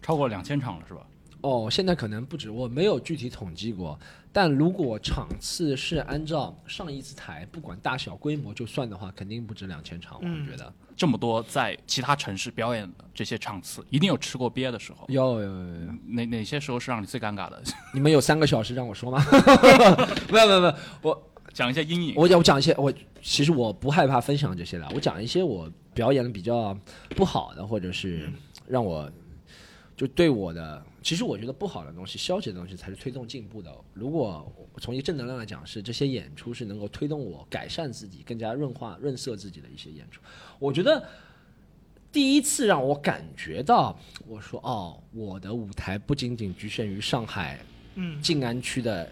[0.03, 1.01] 超过两千场了是吧？
[1.45, 3.97] 哦，现在可能不止，我没有具体统计过。
[4.33, 10.17] 但如果场次是按照上一次台不管大小规模就算的话，肯定不止两千场。
[10.23, 15.05] 嗯我觉得这么多在其他城市表演的这些场次，一定有吃过鳖的时候。
[15.07, 17.61] 有有有有，哪哪些时候是让你最尴尬的？
[17.93, 19.23] 你们有三个小时让我说吗？
[20.33, 22.13] 没有没有没有，我讲一些阴影。
[22.17, 26.77] 我讲我讲一些，我其实我不害怕分享这些的，我讲一些我表演的比较
[27.15, 28.29] 不好的，或者是
[28.67, 29.09] 让我
[29.95, 33.71] 就对我的，其实我觉得不好的东西、消极的东西才是推动进步的。
[33.93, 40.19] 如果从一个正能量来讲，是这些演出是能够推动我改善自己、更加润化、润色自己的一些演出。
[40.57, 41.07] 我觉得
[42.11, 43.95] 第一次让我感觉到，
[44.27, 47.63] 我说哦，我的舞台不仅仅局限于上海
[47.93, 49.07] 嗯静安区的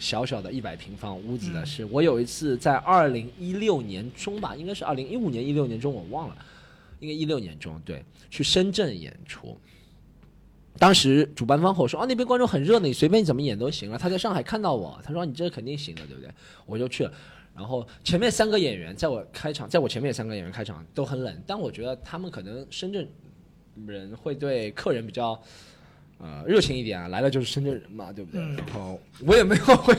[0.00, 6.36] 小小的一百平方屋子的嗯是，我有一次在二零一六年中吧，应该是二零一五年、一六年中，我忘了，
[6.98, 9.56] 应该一六年中，对，去深圳演出。
[10.78, 16.30] 当时主办方和我说：“啊，那边观众很热闹，你随便怎么演都行了。”他在上海看到我，他说：“你这肯定行的，对不对？”
[16.66, 17.12] 我就去了。
[17.54, 23.08] 然后前面三个演员在我开场，在我前面三个演员开场都很冷，但我觉得他们可能深圳
[23.86, 25.40] 人会对客人比较
[26.18, 28.40] 呃热情一点啊，来了就是深圳人嘛，对不对？
[28.42, 29.94] 嗯然后我也没有会，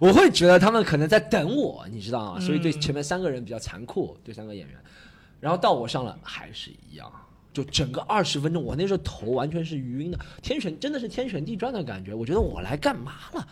[0.00, 2.40] 我会觉得他们可能在等我，你知道吗？
[2.40, 4.76] 所以对嗯前面三个人比较残酷，对三个演员。
[5.38, 7.12] 然后到我上了还是一样，
[7.52, 12.14] 就整个二十分钟，我那时候头完全是晕的，天旋真的是天旋地转的感觉。
[12.14, 13.48] 我觉得我来干嘛了？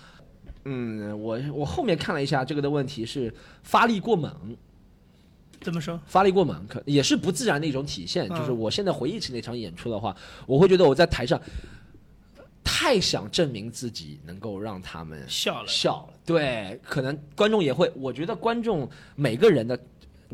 [0.65, 3.33] 嗯，我我后面看了一下这个的问题是
[3.63, 4.57] 发力过猛，
[5.61, 6.01] 怎么说？
[6.07, 8.27] 发力过猛，可也是不自然的一种体现。
[8.29, 10.15] 嗯就是我现在回忆起那场演出的话，
[10.47, 11.41] 我会觉得我在台上
[12.63, 16.15] 太想证明自己，能够让他们笑了笑了。
[16.27, 19.79] 对，可能观众也会，我觉得观众每个人的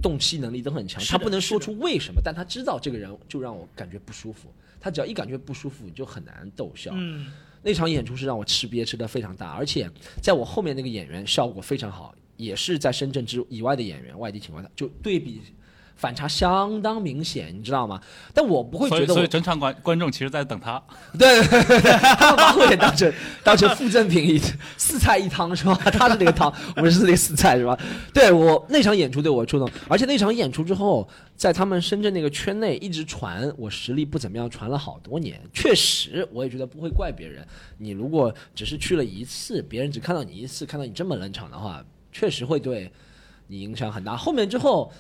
[0.02, 4.48] 洞悉能力都很强，他不能说出为什么，但他知道这个人就让我感觉不舒服。
[4.80, 6.92] 他只要一感觉不舒服，你就很难逗笑。
[6.94, 7.32] 嗯，
[7.62, 9.90] 那场演出是让我吃瘪吃的非常大，而且
[10.22, 15.40] 在我后面那个演员效果非常好，也是在深圳之以外的演员，外地请过来，就对比
[15.96, 18.00] 反差相当明显，你知道吗？
[18.35, 20.80] 但我不会觉得我所以整场观观众其实在等他。
[21.18, 24.38] 对 对对对，他们把我也当成当成附赠品一
[24.76, 25.74] 四菜一汤是吧？
[25.74, 27.76] 他是那个汤，我们是那个四菜是吧？
[28.12, 35.40] 对我那场演出对我触动，而且那场演出之后，在他们深圳那个圈内一直传我实力不怎么样，传了好多年。
[35.52, 37.46] 确实，我也觉得不会怪别人。
[37.78, 41.82] 你如果只是去了一次，别人只看到你一次，看到你这么冷场的话，
[42.12, 42.92] 确实会对
[43.46, 44.16] 你影响很大。
[44.16, 44.92] 后面之后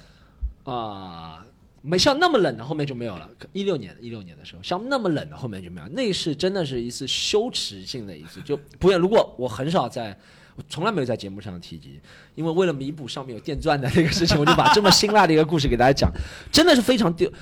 [0.72, 1.46] 啊。
[1.82, 3.30] 没像那么冷的后面就没有了。
[3.52, 5.86] 一六年一六年的时候，像那么冷的后面就没有。
[5.90, 8.98] 那是真的是一次羞耻性的一次，就不要。
[8.98, 10.18] 如果我很少在，
[10.56, 12.00] 我从来没有在节目上提及，
[12.34, 16.10] 因为为了弥补上面有电钻的这个事情，我就把这么辛辣的一个故事给大家讲，
[16.50, 17.32] 真的是非常丢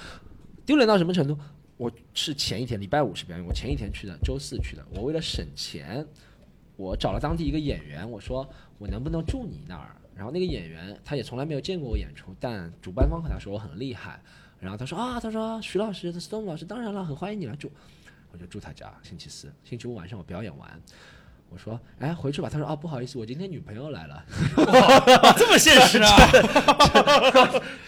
[0.67, 1.39] 丢脸到什么程度？
[1.79, 4.85] 我是前一天礼拜五是表演，我前一天去的，周四去的。
[4.95, 6.07] 我为了省钱，
[6.77, 9.97] 我找了当地一个演员，我说我能不能住你那儿？
[10.16, 14.20] 然后那个演员他也从来没有见过我演出，但主办方和他说我很厉害，
[14.61, 17.70] 然后他说啊，他说徐老师，他 Stone 老师，当然了，很欢迎你来住，
[18.33, 18.92] 我就住他家。
[19.03, 20.70] 星期四、星期五晚上我表演完，
[21.50, 24.24] 我说哎回去吧，他说啊不好意思，我今天女朋友来了。
[25.37, 26.16] 这么现实啊？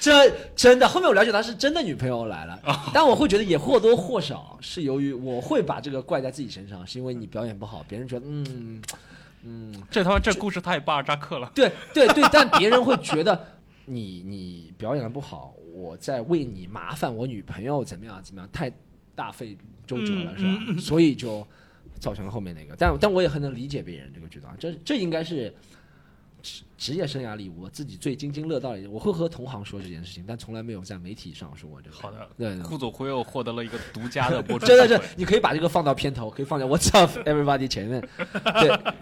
[0.01, 2.61] 这真的，后面我了解他是真的女朋友来了，
[2.93, 8.83] 但我会觉得也或多或少是由于我会把这个怪在自己身上，是因为你表演不好，别人觉得嗯
[9.43, 11.51] 嗯，这他妈这故事太巴尔扎克了。
[11.55, 13.47] 对对对，但别人会觉得
[13.85, 18.73] 你你表演的不好，我在为你麻烦我女朋友怎么样怎么样，太
[19.15, 20.81] 大费周折了，嗯是吧？
[20.81, 21.47] 所以就
[22.01, 22.75] 造成了后面那个。
[22.77, 25.55] 但但我也很能理解别人这个举动，这这应该是
[26.47, 28.89] 职职业生涯里我自己最津津乐道的。
[28.89, 31.97] 我会和同行说这件事情，但从来没有在媒体上说过这个。
[31.97, 38.09] 好的，对对顾左忽右获得了一个独家的播 出真的是，你可以把这个放到片头，可以放在 What's Up Everybody 前面。
[38.61, 38.95] 对，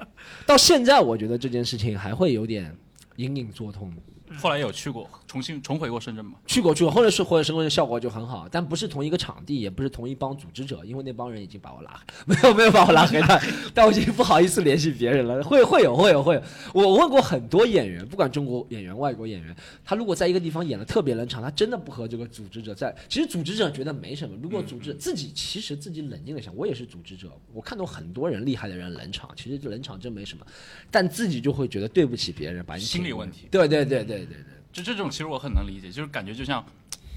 [0.47, 2.75] 到现在我觉得这件事情还会有点
[3.17, 3.93] 隐隐作痛。
[4.39, 6.35] 后来有去过，重新重回过深圳吗。
[6.47, 13.41] 去过去过，后来是或者生活的效果就很好，但不是同一个场地，也不是同一帮组织者，因为那帮人已经把我拉黑， 没有没有把我拉黑了，
[13.75, 15.43] 但我已经不好意思联系别人了。
[15.43, 16.43] 会会有会有会有，
[16.73, 19.53] 我我问过很多演员，不管中国演员、外国演员，
[19.85, 30.47] 他如果在一个地方演的特别冷场，他真的不和这个组织者在，其实组织者觉得没什么，如果组织自己其实自己冷静的想，我也是组织者，我看到很多人厉害的人冷场，其实冷场真没什么，
[30.93, 33.49] 但自己就会觉得对不起别人，把你心理问题。
[33.51, 34.37] 对对对对对对。
[34.75, 36.65] 这这种其实我很能理解，就是感觉就像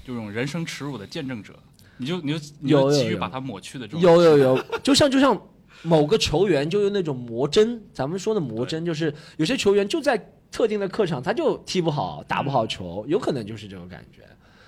[0.06, 1.58] 这种人生耻辱的见证者，
[1.96, 4.00] 你就你就你有有有就急于把它抹去的这种。
[4.00, 5.36] 有有有，就像就像
[5.82, 10.16] 某个球员就用那种魔针，咱们说的魔针就是有些球员就在
[10.52, 14.22] 特定的客场他就踢不好、打不好球，有可能就是这种感觉，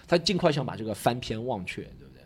[0.09, 2.25] 他尽快想把这个翻篇忘却，对不对？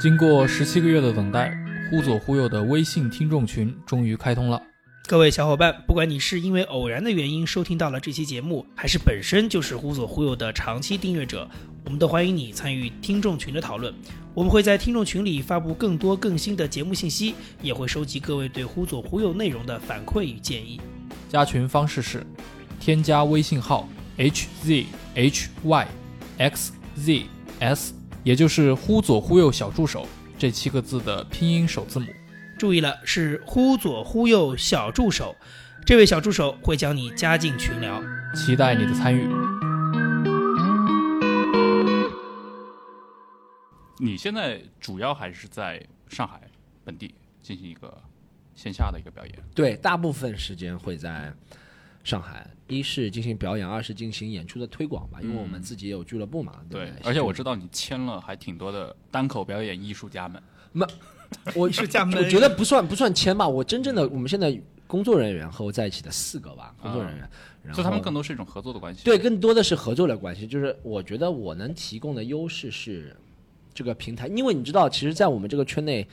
[0.00, 1.54] 经过十七个月的等待，
[1.90, 4.62] 忽左忽右的微信听众群终于开通了。
[5.06, 11.46] 各位小伙伴，不管你是因为偶然的原因收听到了这期节目，还是本身就是忽左忽右的长期订阅者，
[11.84, 13.94] 我们都欢迎你参与听众群的讨论。
[14.32, 20.80] 我们会在听众群里发布更多更新的节目信息，也会收集各位对忽左忽右内容的反馈与建议。
[21.28, 22.26] 加群方式是
[22.80, 23.86] 添加微信号
[24.16, 25.86] h z h y
[26.38, 27.26] x z
[27.60, 32.06] s，也就是忽左忽右小助手这七个字的拼音首字母。
[32.58, 35.36] 注意了，是忽左忽右小助手，
[35.84, 38.02] 这位小助手会将你加进群聊。
[38.34, 39.28] 期待你的参与。
[43.98, 46.42] 你现在主要还是在上海
[46.84, 47.96] 本地进行一个
[48.54, 49.34] 线下的一个表演。
[49.54, 51.32] 对，大部分时间会在
[52.02, 56.92] 上海，一是进行表演，二是进行演出的推广吧，因为我们自己也有俱乐部嘛，对对？
[57.04, 60.42] 而且我知道你签了还挺多的单口表演艺术家们。
[61.54, 67.28] 我艺术家们我觉得不算不算签吧，我真正的我们现在工作人员和我在一起的四个吧，工作人员，
[67.72, 69.02] 所以他们更多是一种合作的关系。
[69.04, 70.46] 对，更多的是合作的关系。
[70.46, 73.16] 就是我觉得我能提供的优势是
[73.72, 76.06] 这个平台，因为你知道，其实，在我们这个圈内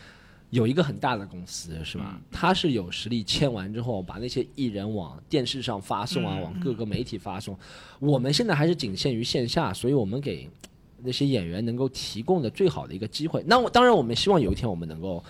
[0.50, 2.20] 有一个很大的公司，是吧？
[2.32, 7.58] 他是有实力签完之后，把那些艺人往电视上发送啊，嗯往各个媒体发送。
[8.00, 10.50] 我们现在还是仅限于线下，所以我们给
[11.04, 13.44] 那些演员能够提供的最好的一个机会。
[13.48, 15.24] 那我当然，我们希望有一天我们能够。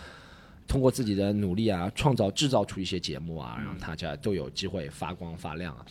[0.68, 5.86] 通过自己的努力啊，创造制造出一些节目啊，让大家都有机会发光发亮啊。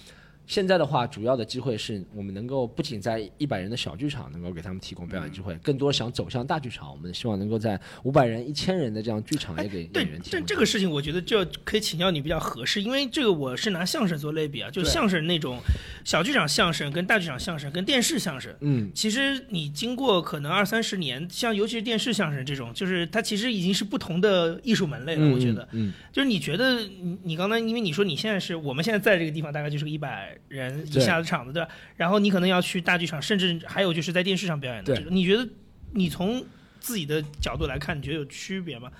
[0.50, 10.32] 现在的话，主要的机会是我们能够不仅在一百人的小剧场能够给他们提供表演机会，更多想走向大剧场，我们希望能够在五百人、一千人的这样剧场也给对演员，提供。
[10.32, 15.56] 但这个事情我觉得就可以请教你比较合适，因为这个我是拿相声做类比啊，就相声那种
[16.04, 25.24] 小剧场相声跟大剧场相声跟电视相声，嗯，其实你经过可能二三十年，像尤其是电视相声这种，就是它其实已经是不同的艺术门类了。
[25.24, 31.68] 嗯我觉得，嗯，就是你觉得你你刚才因为你说你现在是我们现在在这个地方大概就是个一百人一下子场子，对吧？
[31.96, 35.48] 然后你可能要去大剧场，甚至还有就是在电视上表演的你觉得
[35.92, 36.44] 你从
[36.78, 38.90] 自己的角度来看，你觉得有区别吗？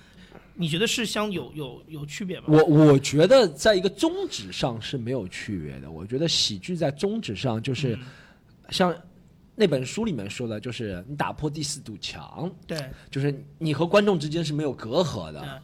[0.53, 2.45] 你觉得是相有有有区别吗？
[2.47, 5.89] 我我觉得在一个宗旨上是没有区别的。
[5.89, 8.01] 我觉得喜剧在宗旨上就是嗯
[8.69, 8.95] 像
[9.55, 12.77] 那本书里面说的，就是你打破第四堵墙，对，
[13.09, 15.41] 就是你和观众之间是没有隔阂的。
[15.41, 15.61] 嗯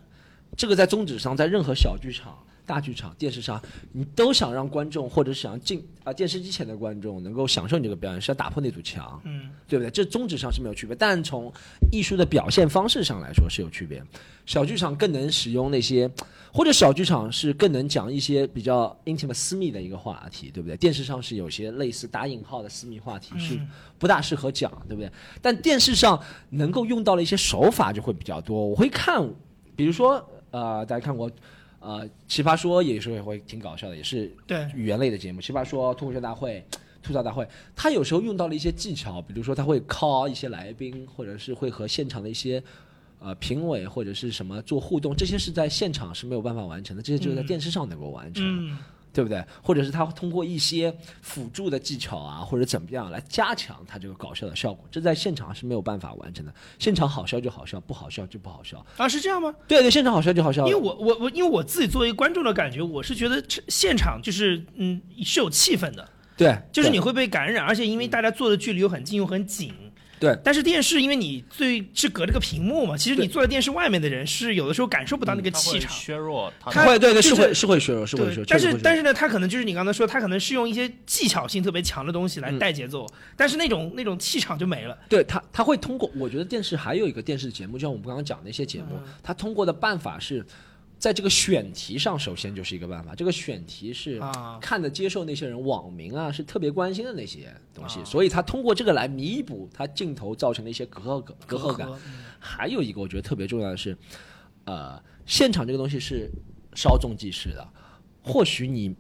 [0.56, 2.36] 这个在宗旨上，在任何小剧场、
[2.68, 3.60] 大剧场、电视上，
[3.94, 9.90] 你都想让观众或者是想进啊、电视机前的观众能够享受你这个表演，是要打破那堵墙，嗯对不对？
[9.90, 11.52] 这宗旨上是没有区别，但从
[11.92, 14.04] 艺术的表现方式上来说是有区别。
[14.46, 16.10] 小剧场更能使用那些，
[16.54, 20.78] 或者小剧场是更能讲一些比较 intimate 私密的一个话题，对不对？
[20.78, 25.12] 电视上是有些类似打引号的私密话题是嗯不大适合讲，对不对？
[25.42, 28.66] 但电视上能够用到的一些手法就会比较多。
[28.66, 29.26] 我会看，
[29.76, 31.30] 比如说呃，大家看过
[31.80, 36.66] 呃《奇葩说》，也是会挺搞笑的，也是对，语言类的节目，《奇葩说》、脱口秀大会、
[37.02, 42.62] 吐槽大会，他有时候用到了一些技巧，比如说他会 call 一些来宾，或者是会和现场的一些
[43.20, 48.44] 呃评委或者是什么做互动，这些是在现场是没有办法完成的，这些只有在嗯电视上能够完成。
[48.46, 48.78] 嗯
[49.14, 49.44] 对不对？
[49.64, 56.54] 或者是他通过一些辅助的技巧啊，或者怎么样来加强他这个搞笑的效果，这在现场是没有办法完成的。
[56.78, 58.86] 现场好笑就好笑，不好笑就不好笑。
[58.98, 59.54] 啊，是这样吗？
[59.68, 60.68] 对对，现场好笑就好笑。
[60.68, 69.74] 因为我我我，因为我自己作为观众的感觉，我是觉得现场就是嗯是有气氛的，对，对就是你会被感染，而且因为大家坐的距离又很近又很紧。
[70.20, 70.38] 对。
[70.44, 75.92] 但是电视，因为你最是隔着个屏幕嘛，其实你坐在电视外面的人是有的时候感受不到那个气场。
[75.92, 78.82] 削弱它它的会对对是是会是会削弱是会削弱，，但是确实会削弱。
[78.84, 82.58] 但是呢，他可能就是你刚才说，他可能是用一些技巧性特别强的东西来嗯。
[82.60, 84.98] 带节奏，但是那种那种气场就没了。
[85.08, 89.14] 对他，他会通过，我觉得电视还有一个电视节目，就像我们刚刚讲的那些节目，嗯。
[89.22, 90.44] 他通过的办法是
[91.00, 93.14] 在这个选题上，首先就是一个办法。
[93.16, 101.88] 这个选题是啊看的接受那些人，网民啊是特别关心的那些东西，啊所以他通过这个来弥补他镜头造成的一些隔阂隔阂感。
[101.90, 103.98] 嗯还有一个我觉得特别重要的是，
[104.66, 106.30] 呃，现场这个东西是
[106.76, 107.68] 稍纵即逝的，
[108.22, 108.96] 或许你。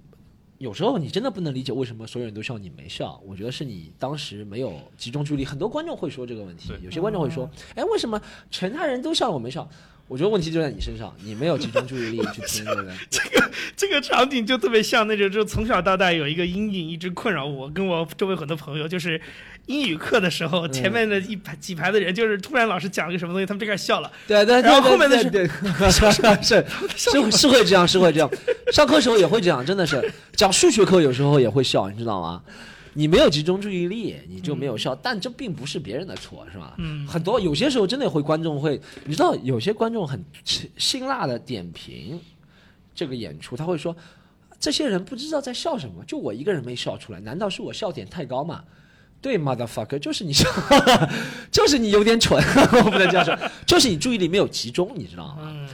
[0.59, 5.45] 有时候你真的不能理解为什么所有人都笑你没笑，我觉得是你当时没有集中注意力。
[5.45, 7.47] 很多观众会说这个问题，有些观众会说
[7.78, 8.19] ：“哎，为什么
[8.49, 9.69] 全他人都笑我没笑？”
[10.08, 12.93] 我觉得问题就在你身上，你没有集中注意力去听，对不对？
[13.76, 19.20] 这个场景就特别像那种，就从小到大有一个阴影一直困扰我，跟我周围很多朋友，就是
[19.66, 24.10] 英语课的时候，前面的一排几排的人，就是突然老师讲了个什么东西，他们就开始笑了。
[24.26, 25.30] 对对对，然后后面的是
[25.91, 26.12] 是
[26.95, 28.30] 是是会这样，是会这样。
[28.72, 32.41] 上课时候也会这样，真的是讲数学课有时候也会笑，你知道吗？
[32.98, 36.74] 你没有集中注意力，你就没有笑，但这并不是别人的错，是吧？
[36.80, 42.20] 嗯很多有些时候真的会观众会，你知道有些观众很辛辛辣的点评
[42.95, 43.95] 这个演出，他会说
[44.60, 48.64] 这些人不知道在笑什么，就我一个人没笑出来，难道是我笑点太高吗？
[49.22, 50.50] 对，motherfucker，就是你笑，
[51.52, 52.43] 就是你有点蠢，
[52.84, 53.38] 我不能这样说，
[53.68, 55.41] 就是你注意力没有集中，你知道吗？
[55.43, 55.70] 嗯，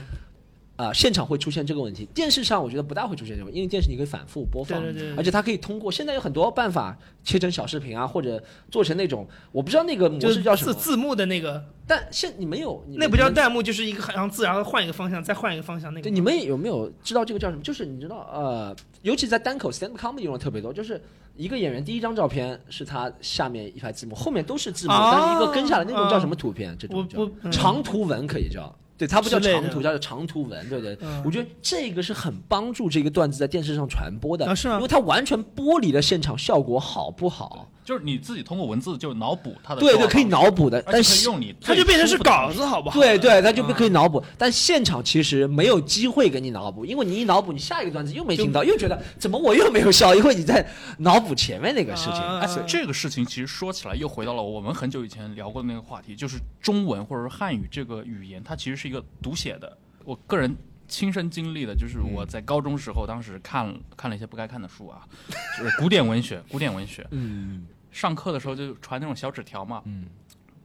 [0.76, 17.62] 啊、现场会出现这个问题，电视上我觉得不大会出现这种，因为电视你可以反复播放，对对对对而且它可以通过现在有很多办法切成小视频啊，或者做成那种我不知道那个模就是式叫什么，字字幕的那个，但现你们有那不叫弹幕，就是一个好像字，然后换一个方向，再换一个方向，那个对，你们有没有知道这个叫什么？
[17.62, 21.00] 就是你知道，呃，尤其在单口 stand comedy 用的特别多，就是
[21.36, 26.76] 一个演员第一张照片是他下面一排字幕，后面都是字幕，哦但是一个跟下来那种叫什么图片？
[26.76, 28.74] 这种叫长图文可以叫。
[28.96, 30.96] 对，它不叫长图，叫长图文，对对。
[31.02, 37.68] 嗯我觉得这个是很帮助这个段子在电视上传播的，啊是吗因为它完全剥离了现场效果好不好。
[37.84, 42.98] 就是你自己通过文字就脑补它的对对，可以脑补的，但是用你它就变成是稿子，好不好？
[42.98, 50.66] 对对，它就啊可以脑补，但现场其实没有机会给你脑补，因为你一脑补，你下一个段子又没听到，又觉得怎么我又没有笑，因为你在
[50.98, 52.14] 脑补前面那个事情。
[52.14, 59.76] 啊而且这个事情其实说起来又回到了我们很久以前聊过的那个话题，就是中文或者说汉语这个语言，它其实是一个读写的。
[60.04, 60.54] 我个人
[60.88, 65.02] 亲身经历的，就是我在高中时候，当时看看了一些不该看的书啊，
[65.58, 67.06] 就是古典文学，古典文学。
[67.10, 69.82] 嗯，上课的时候就传那种小纸条嘛。
[69.84, 70.06] 嗯。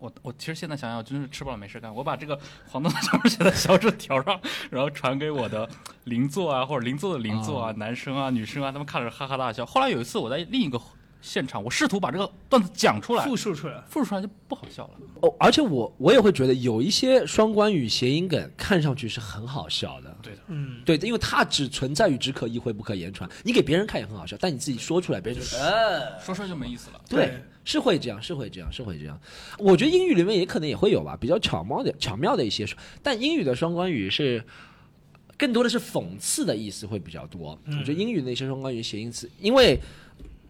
[0.01, 1.93] 我我其实现在想想，真是吃饱了没事干。
[1.93, 2.39] 我把这个
[2.69, 4.39] 黄豆上面写在小纸条上，
[4.71, 5.69] 然后传给我的
[6.05, 9.65] 邻座啊，或者邻座的邻座啊，男生啊、女生啊，他们看着哈哈大笑。
[9.65, 10.79] 后来有一次我在另一个
[11.21, 13.83] 现场，我试图把这个段子讲出来，复述出来。
[13.89, 14.91] 复述出来就不好笑了。
[15.21, 20.15] 哦，而且我我也会觉得有一些双关语、谐音梗看上去是很好笑的。
[20.21, 27.01] 对的，嗯，对，因为它只存在于只可意会不可言传，你给别人看也很好笑，但你自己说出来，别人就呃，说出来就没意思了。
[27.09, 29.19] 对对，是会这样，是会这样，是会这样。
[29.57, 32.65] 我觉得英语里面也可能也会有吧，比较巧妙的巧妙的一些，
[33.03, 34.41] 但英语的双关语是
[35.37, 37.59] 更多的是讽刺的意思会比较多。
[37.65, 39.77] 我觉得英语那些双关语、谐音词，因为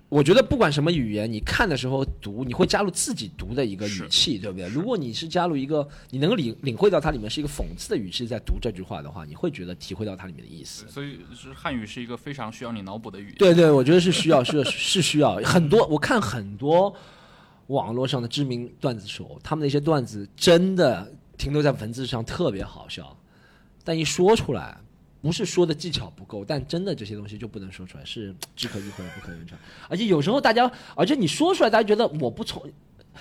[0.10, 4.68] 我觉得不管什么语言，你看的时候读，你会加入自己读的一个语气，对不对？
[4.68, 10.88] 如果你是加入一个你能领领会到它里面是一个讽刺的语气在读这句话的话，你会觉得体会到它里面的意思。
[10.90, 13.36] 所以是汉语是一个非常需要你脑补的语言。
[13.38, 15.86] 对对，我觉得是需要，是是需要很多。
[15.88, 16.92] 我看很多
[17.68, 23.16] 网络上的知名段子手，他们那些段子真的停留在文字上特别好笑，
[23.84, 24.76] 但一说出来，
[25.22, 29.60] 不是说的技巧不够，但真的这些东西就不能说出来，是 只可意会不可言传。
[29.90, 32.64] 而且有时候大家，而且你说出来，大家觉得我不从，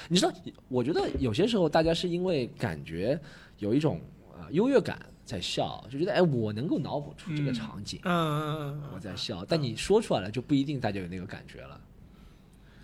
[0.08, 0.32] 你知道，
[0.68, 3.18] 我觉得有些时候大家是因为感觉
[3.58, 4.00] 有一种
[4.38, 8.00] 呃优越感在笑，就觉得哎，我能够脑补出这个嗯场景。
[8.04, 11.80] 嗯，我在笑，但你说出来了，就不一定大家有那个感觉了。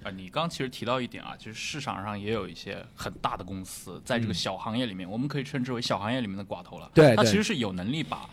[0.02, 6.90] 啊，你刚其实提到一点啊，就是市场上也有一些很大的公司，在这个小行业里面，我们可以称之为小行业里面的寡头了。
[6.92, 8.28] 对对它其实是有能力把，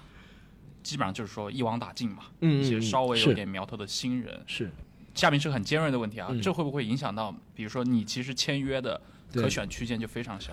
[0.84, 2.24] 基本上就是说一网打尽嘛。
[2.42, 4.70] 嗯一些嗯稍微有点苗头的新人，是，
[5.14, 9.00] 下面是个很尖锐的问题啊，嗯这会不会影响到，比如说你其实签约的
[9.34, 10.52] 可选区间就非常小？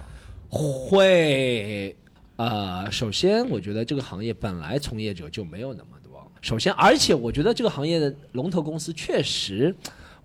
[0.48, 1.94] 会，
[2.36, 6.08] 呃，首先我觉得这个行业本来从业者就没有那么多。
[6.40, 9.74] 首先，而且我觉得这个行业的龙头公司确实，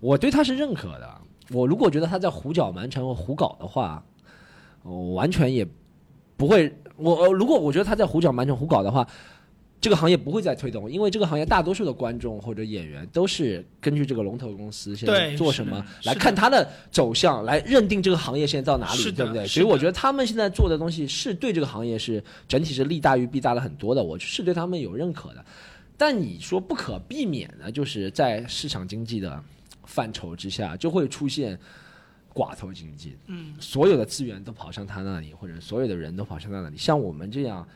[0.00, 1.20] 我对他是认可的。
[1.50, 4.02] 我如果觉得他在胡搅蛮缠或胡搞的话，
[4.82, 5.66] 我完全也
[6.36, 6.74] 不会。
[6.96, 9.06] 我呃如果我觉得他在胡搅蛮缠、胡搞的话，
[9.84, 19.46] 这个行业不会再推动，因为这个行业大多数的观众或者演员都是根据这个龙头公司现在做什么来看它的走向，来认定这个行业现在到哪里，对不对？
[19.46, 25.44] 所以我觉得他们现在做的东西是对这个行业是整体是利大于弊大了很多的，我是对他们有认可的。
[25.98, 29.38] 但你说不可避免的，就是在市场经济的
[29.84, 31.58] 范畴之下，就会出现
[32.32, 33.18] 寡头经济。
[33.26, 36.76] 嗯，所有的资源都跑向他那里，或者所有的人都跑向他那里。
[36.78, 37.68] 像我们这样，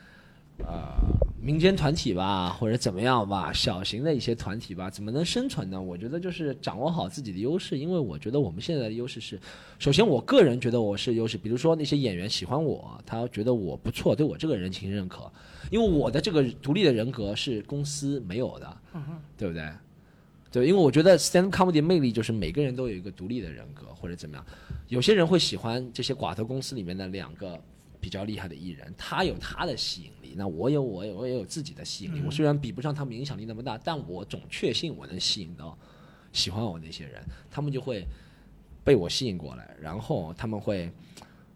[0.67, 0.93] 呃，
[1.41, 5.81] 民间团体吧，或者怎么样吧，小型的一些团体吧，怎么能生存呢？
[5.81, 9.39] 我觉得就是掌握好自己的优势，因为我觉得我们现在的优势是，
[9.79, 15.31] 首先我个人觉得我是优势，比如说那些演员喜欢我，他觉得我不错，对我这个人情认可，
[15.71, 18.77] 因为我的这个独立的人格是公司没有的，
[19.37, 19.71] 对不对？
[20.51, 24.45] 对，因为我觉得 stand up comedy 的魅力就是每个人都有一个独立的人格或者怎么样，
[24.89, 27.61] 有些人会喜欢这些寡头公司里面的两个
[28.09, 32.23] 比较厉害的艺人，他有他的吸引力，那我有我有我也有自己的吸引力。
[32.25, 35.77] 我虽然比不上他们影响力那么大，但我总确信我能吸引到
[36.33, 38.03] 喜欢我那些人，他们就会
[38.83, 40.91] 被我吸引过来，然后他们会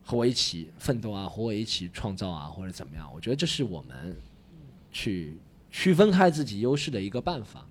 [0.03, 3.11] 和我一起奋斗啊，和我一起创造啊，或者怎么样。
[3.15, 4.15] 我觉得这是我们
[4.91, 5.39] 去
[5.71, 7.67] 区分开自己优势的一个办法。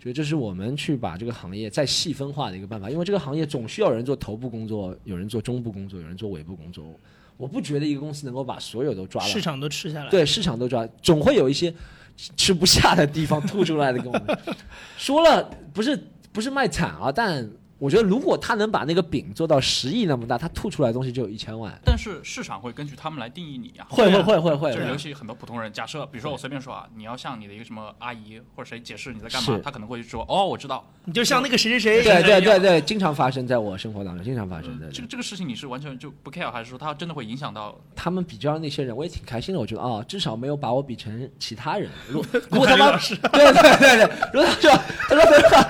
[0.00, 6.98] 觉得这是我们去把这个行业再细分化的一个办法，因为这个行业总需要有人做头部工作，有人做中部工作，有人做尾部工作。
[7.36, 10.10] 我不觉得一个公司能够把所有都抓了，市场都吃下来。
[10.10, 11.72] 对市场都抓，总会有一些
[12.36, 14.38] 吃不下的地方吐出来的跟我们
[14.96, 15.98] 说了，不是
[16.32, 17.46] 不是卖惨啊，但
[17.78, 21.72] 我觉得如果他能把那个饼做到十亿那么大，他吐出来的东西就有一千万。
[21.84, 30.84] 但是市场会根据他们来定义你啊、会会会会会，就是会尤其很多普通人，假设比如说我随便说啊，你要向你的一个什么阿姨或者谁解释你在干嘛是，他可能会说哦，我知道。
[31.04, 34.90] 你就像那个谁谁谁，对对对对，经常发生在我生活当中，经常发生的。
[34.90, 37.78] 这个这个事情你是完全就不 care，还是说他真的会影响到？
[37.94, 39.60] 他们比较那些人，我也挺开心的。
[39.60, 41.90] 我觉得啊，至少没有把我比成其他人。
[42.08, 43.16] 如果如果他妈对
[43.52, 44.70] 对对对，如果他说
[45.08, 45.68] 他说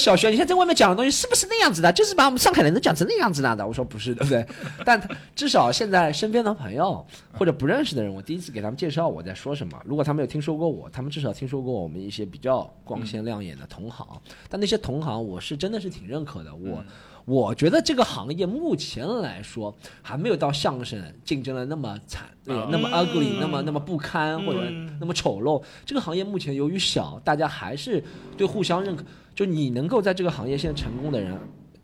[0.00, 1.92] 小学，你现在在外面讲的东西是不是那样子的？
[1.92, 3.64] 就是把我们上海人都讲成那样子了的。
[3.66, 4.44] 我说不是，对不对？
[4.84, 5.00] 但
[5.36, 9.80] 至少现在身边的朋友或者不认识的人，我第一次给他们介绍我在说什么。
[9.84, 14.06] 如果他们有听说过我，他们至少听说过我们一些比较光鲜亮眼的同行。
[14.48, 16.54] 但那些同行，我是真的是挺认可的。
[16.54, 16.82] 我。
[17.26, 19.72] 我觉得这个行业目前来说
[20.02, 24.60] 还没有到相声竞争的那么惨，那么 ugly，那么那么不堪或者
[24.98, 25.62] 那么丑陋。
[25.84, 28.02] 这个行业目前由于小，大家还是
[28.36, 29.04] 对互相认可。
[29.34, 31.38] 就你能够在这个行业现在成功的人，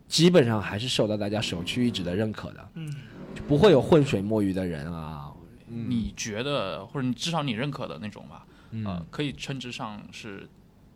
[0.07, 2.69] 基本上还是受到大家首屈一指的认可的。
[2.75, 2.93] 嗯，
[3.35, 5.31] 就不会有浑水摸鱼的人啊。
[5.69, 10.47] 你觉得或者你至少你认可的那种吧，嗯呃，可以称之上是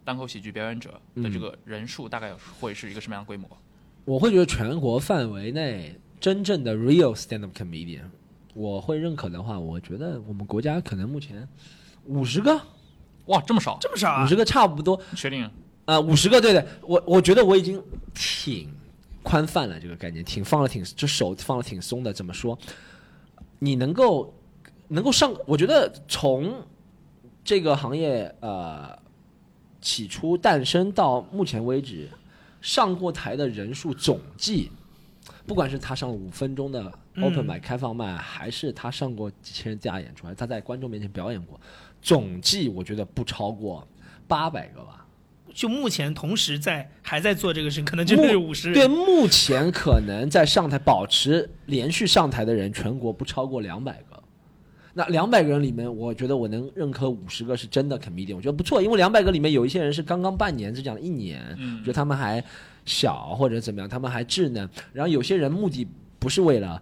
[0.05, 3.49] 单口喜剧表演者的这个人数，大概会是一个什么样的规模？
[4.05, 8.03] 我会觉得全国范围内真正的 real stand up comedian，
[8.53, 11.45] 我会认可的话，我觉得我们国家可能目前
[12.05, 12.59] 五十个，
[13.25, 13.77] 哇，这么少？
[13.81, 14.35] 这么少啊五十？
[14.37, 14.99] 个差不多。
[15.17, 15.49] 确定？
[15.91, 17.83] 呃，五十个，对对，我我觉得我已经
[18.13, 18.73] 挺
[19.23, 22.13] 宽泛了，这个概念挺放了挺，这手放了挺松的。
[22.13, 22.57] 怎么说？
[23.59, 24.33] 你能够
[24.87, 26.65] 能够上，我觉得从
[27.43, 28.97] 这个行业呃
[29.81, 32.09] 起初诞生到目前为止，
[32.61, 34.71] 上过台的人数总计，
[35.45, 41.59] 不管是他上了五分钟的 open 麦、开放麦，还是他上过几千人大演出，还是他在观众面前表演过，
[42.01, 43.85] 总计我觉得不超过
[44.25, 45.05] 八百个吧。
[45.53, 54.21] 就目前同时在还在做这个事，可能就是五十对，目前可能在上台保持连续上台的人，全国不超过两百个。
[54.93, 62.43] 那两百个人里面，我觉得我能认可五十个是真的 comedian，我觉得不错，因为两百个里面有一些人是刚刚半年，只讲了一年，嗯我觉得他们还
[62.85, 64.69] 小或者怎么样，他们还稚嫩。
[64.91, 65.87] 然后有些人目的
[66.19, 66.81] 不是为了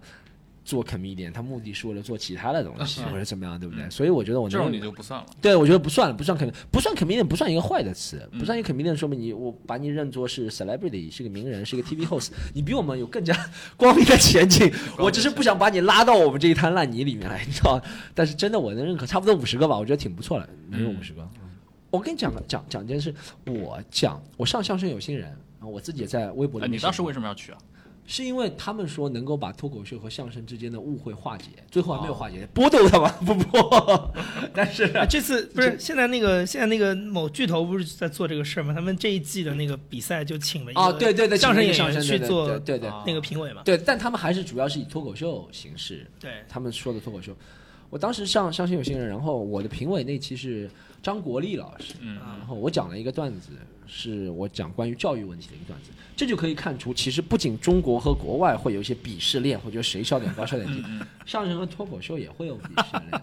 [0.64, 3.88] 做 comedian，他目的是为了做其他的东西、或者怎么样，对不对？
[3.90, 5.26] 所以我觉得我能这种你就不算了。
[5.40, 13.34] 对，我觉得不算了，不算 com 不算 comedian，不算一个坏的词，嗯不算一个 comedian，说明你我把你认作是 celebrity，是个名人，是一个 TV host，你比我们有更加
[13.76, 14.70] 光明的前景。
[14.98, 17.82] 我只是不想把你拉到我们这一滩烂泥里面来，你知道吗？
[18.14, 21.26] 但是真的我能认可，差不多五十个吧，我觉得挺不错了，能有五十个。
[21.90, 23.12] 我跟你讲个讲讲件事，
[23.46, 26.70] 我讲我上相声有新人，然后我自己也在微博里。
[26.70, 27.58] 你当时为什么要去啊？
[28.12, 33.08] 是因为他们说能够把脱口秀和相声之间的误会化解，最后还没有化解，剥夺他吗？
[33.24, 34.12] 不播，
[34.52, 38.74] 但是啊， 这次不是现在那个现在那个某巨头不是在做这个事儿吗？
[38.74, 43.62] 他们这一季的那个比赛就请了一个哦，对对对，相声演员去做对对那个评委嘛。
[43.64, 47.32] 对，但他们还是主要是以脱口秀形式，对，他们说的脱口秀。
[47.90, 50.68] 我当时上相信有新人，然后我的评委那期是
[51.00, 53.50] 张国立老师，嗯然后我讲了一个段子，
[53.92, 60.84] 是我讲关于教育问题的一个段子，这就可以看出，其实不仅中国和国外会有一些鄙视链，会觉得谁笑点高笑点低，
[61.26, 63.22] 相声和脱口秀也会有鄙视链。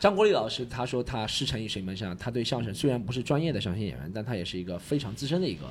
[0.00, 5.66] 张国立老师他说他师承于谁门上，他对相声虽然不是专业的相声演员，但他也是一个非常资深的一个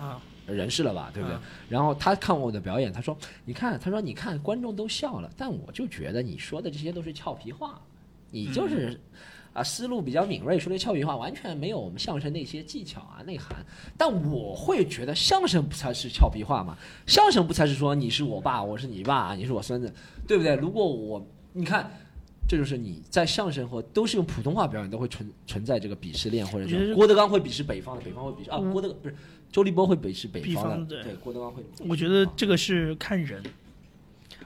[0.00, 1.36] 啊，人士了吧，对不对？
[1.36, 7.80] 啊然后他看我的表演，他说：“你看，他说你看，观众都笑了，但我就觉得你说的这些都是俏皮话，
[8.30, 9.00] 你就是
[9.52, 13.64] 啊、思路比较敏锐，说的俏皮话完全没有我们相声那些技巧啊内涵。
[13.96, 16.76] 但我会觉得相声不才是俏皮话嘛，
[17.06, 19.92] 相声不才是说你是我爸，我是你爸，你是我孙子，
[20.26, 20.54] 对不对？
[20.56, 21.90] 如果我你看。”
[22.48, 29.14] 这就是你在相声或都是用普通话表演都会存存在这个鄙视链，或者郭德纲会鄙视北方的，北方会鄙视啊，郭德不是
[29.50, 31.62] 周立波会鄙视北北方的，对对，郭德纲会。
[31.88, 33.42] 我觉得这个是看人，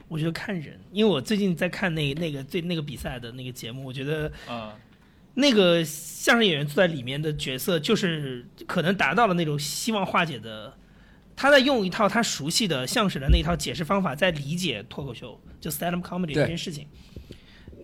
[0.07, 4.71] 我觉得看人，因为我最近在看那那个最那个比赛的那个节目，我觉得嗯，
[5.37, 10.75] 那个相声演员坐在里面的角色，就是可能达到了那种希望化解的。
[11.37, 16.87] 他在用一套他熟悉的相声的那一套解释方法，在理解脱口秀，就 stand up comedy 这件事情。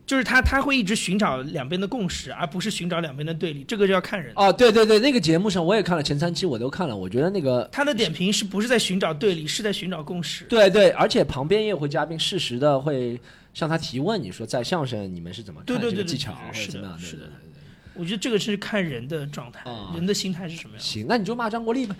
[0.05, 3.64] 就是他他会一直寻找两边的共识，而不是寻找两边的对立。
[3.64, 4.32] 这个就要看人。
[4.36, 10.44] 哦，对对对，那个节目上我也看了前三期，我都看了，我觉得那个他的点评是不是在寻找对立，是在寻找共识？
[10.44, 13.18] 对对，而且旁边也会嘉宾适时的会
[13.55, 16.98] 向他提问，你说在相声你们是怎么看对对对对这个技巧是的或者怎么样？
[16.98, 17.22] 对是的
[17.94, 20.82] 我觉得这个是看人的状态，啊人的心态是什么样。
[20.82, 21.94] 行，那你就骂张国立呗。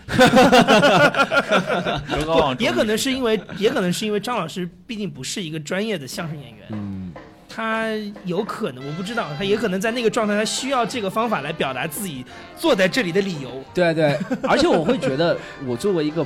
[2.17, 7.12] 刘高往也可能是因为，也可能是因为张老师毕竟不是一个专业的相声演员，嗯，
[7.53, 7.87] 他
[8.25, 12.25] 有可能我不知道，他也可能在那个状态，他需要这个方法来表达自己
[12.57, 13.63] 坐在这里的理由。
[13.73, 14.17] 对对，
[14.49, 15.37] 而且我会觉得，
[15.67, 16.25] 我作为一个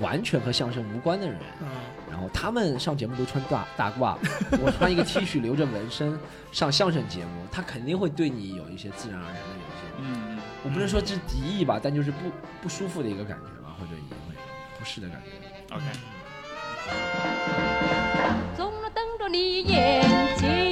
[0.00, 1.68] 完全和相声无关的人，嗯，
[2.10, 4.16] 然后他们上节目都穿大大褂，
[4.60, 6.18] 我穿一个 T 恤留着纹身
[6.52, 12.18] 上相声节目，他肯定会对你有一些自然而然的有一些，嗯，我不能说是敌意吧，但就是不
[12.62, 14.34] 不舒服的一个感觉吧，或者你会
[14.78, 15.74] 不适的感觉。
[15.74, 15.84] OK，
[18.56, 20.04] 总能瞪着你眼
[20.36, 20.65] 睛，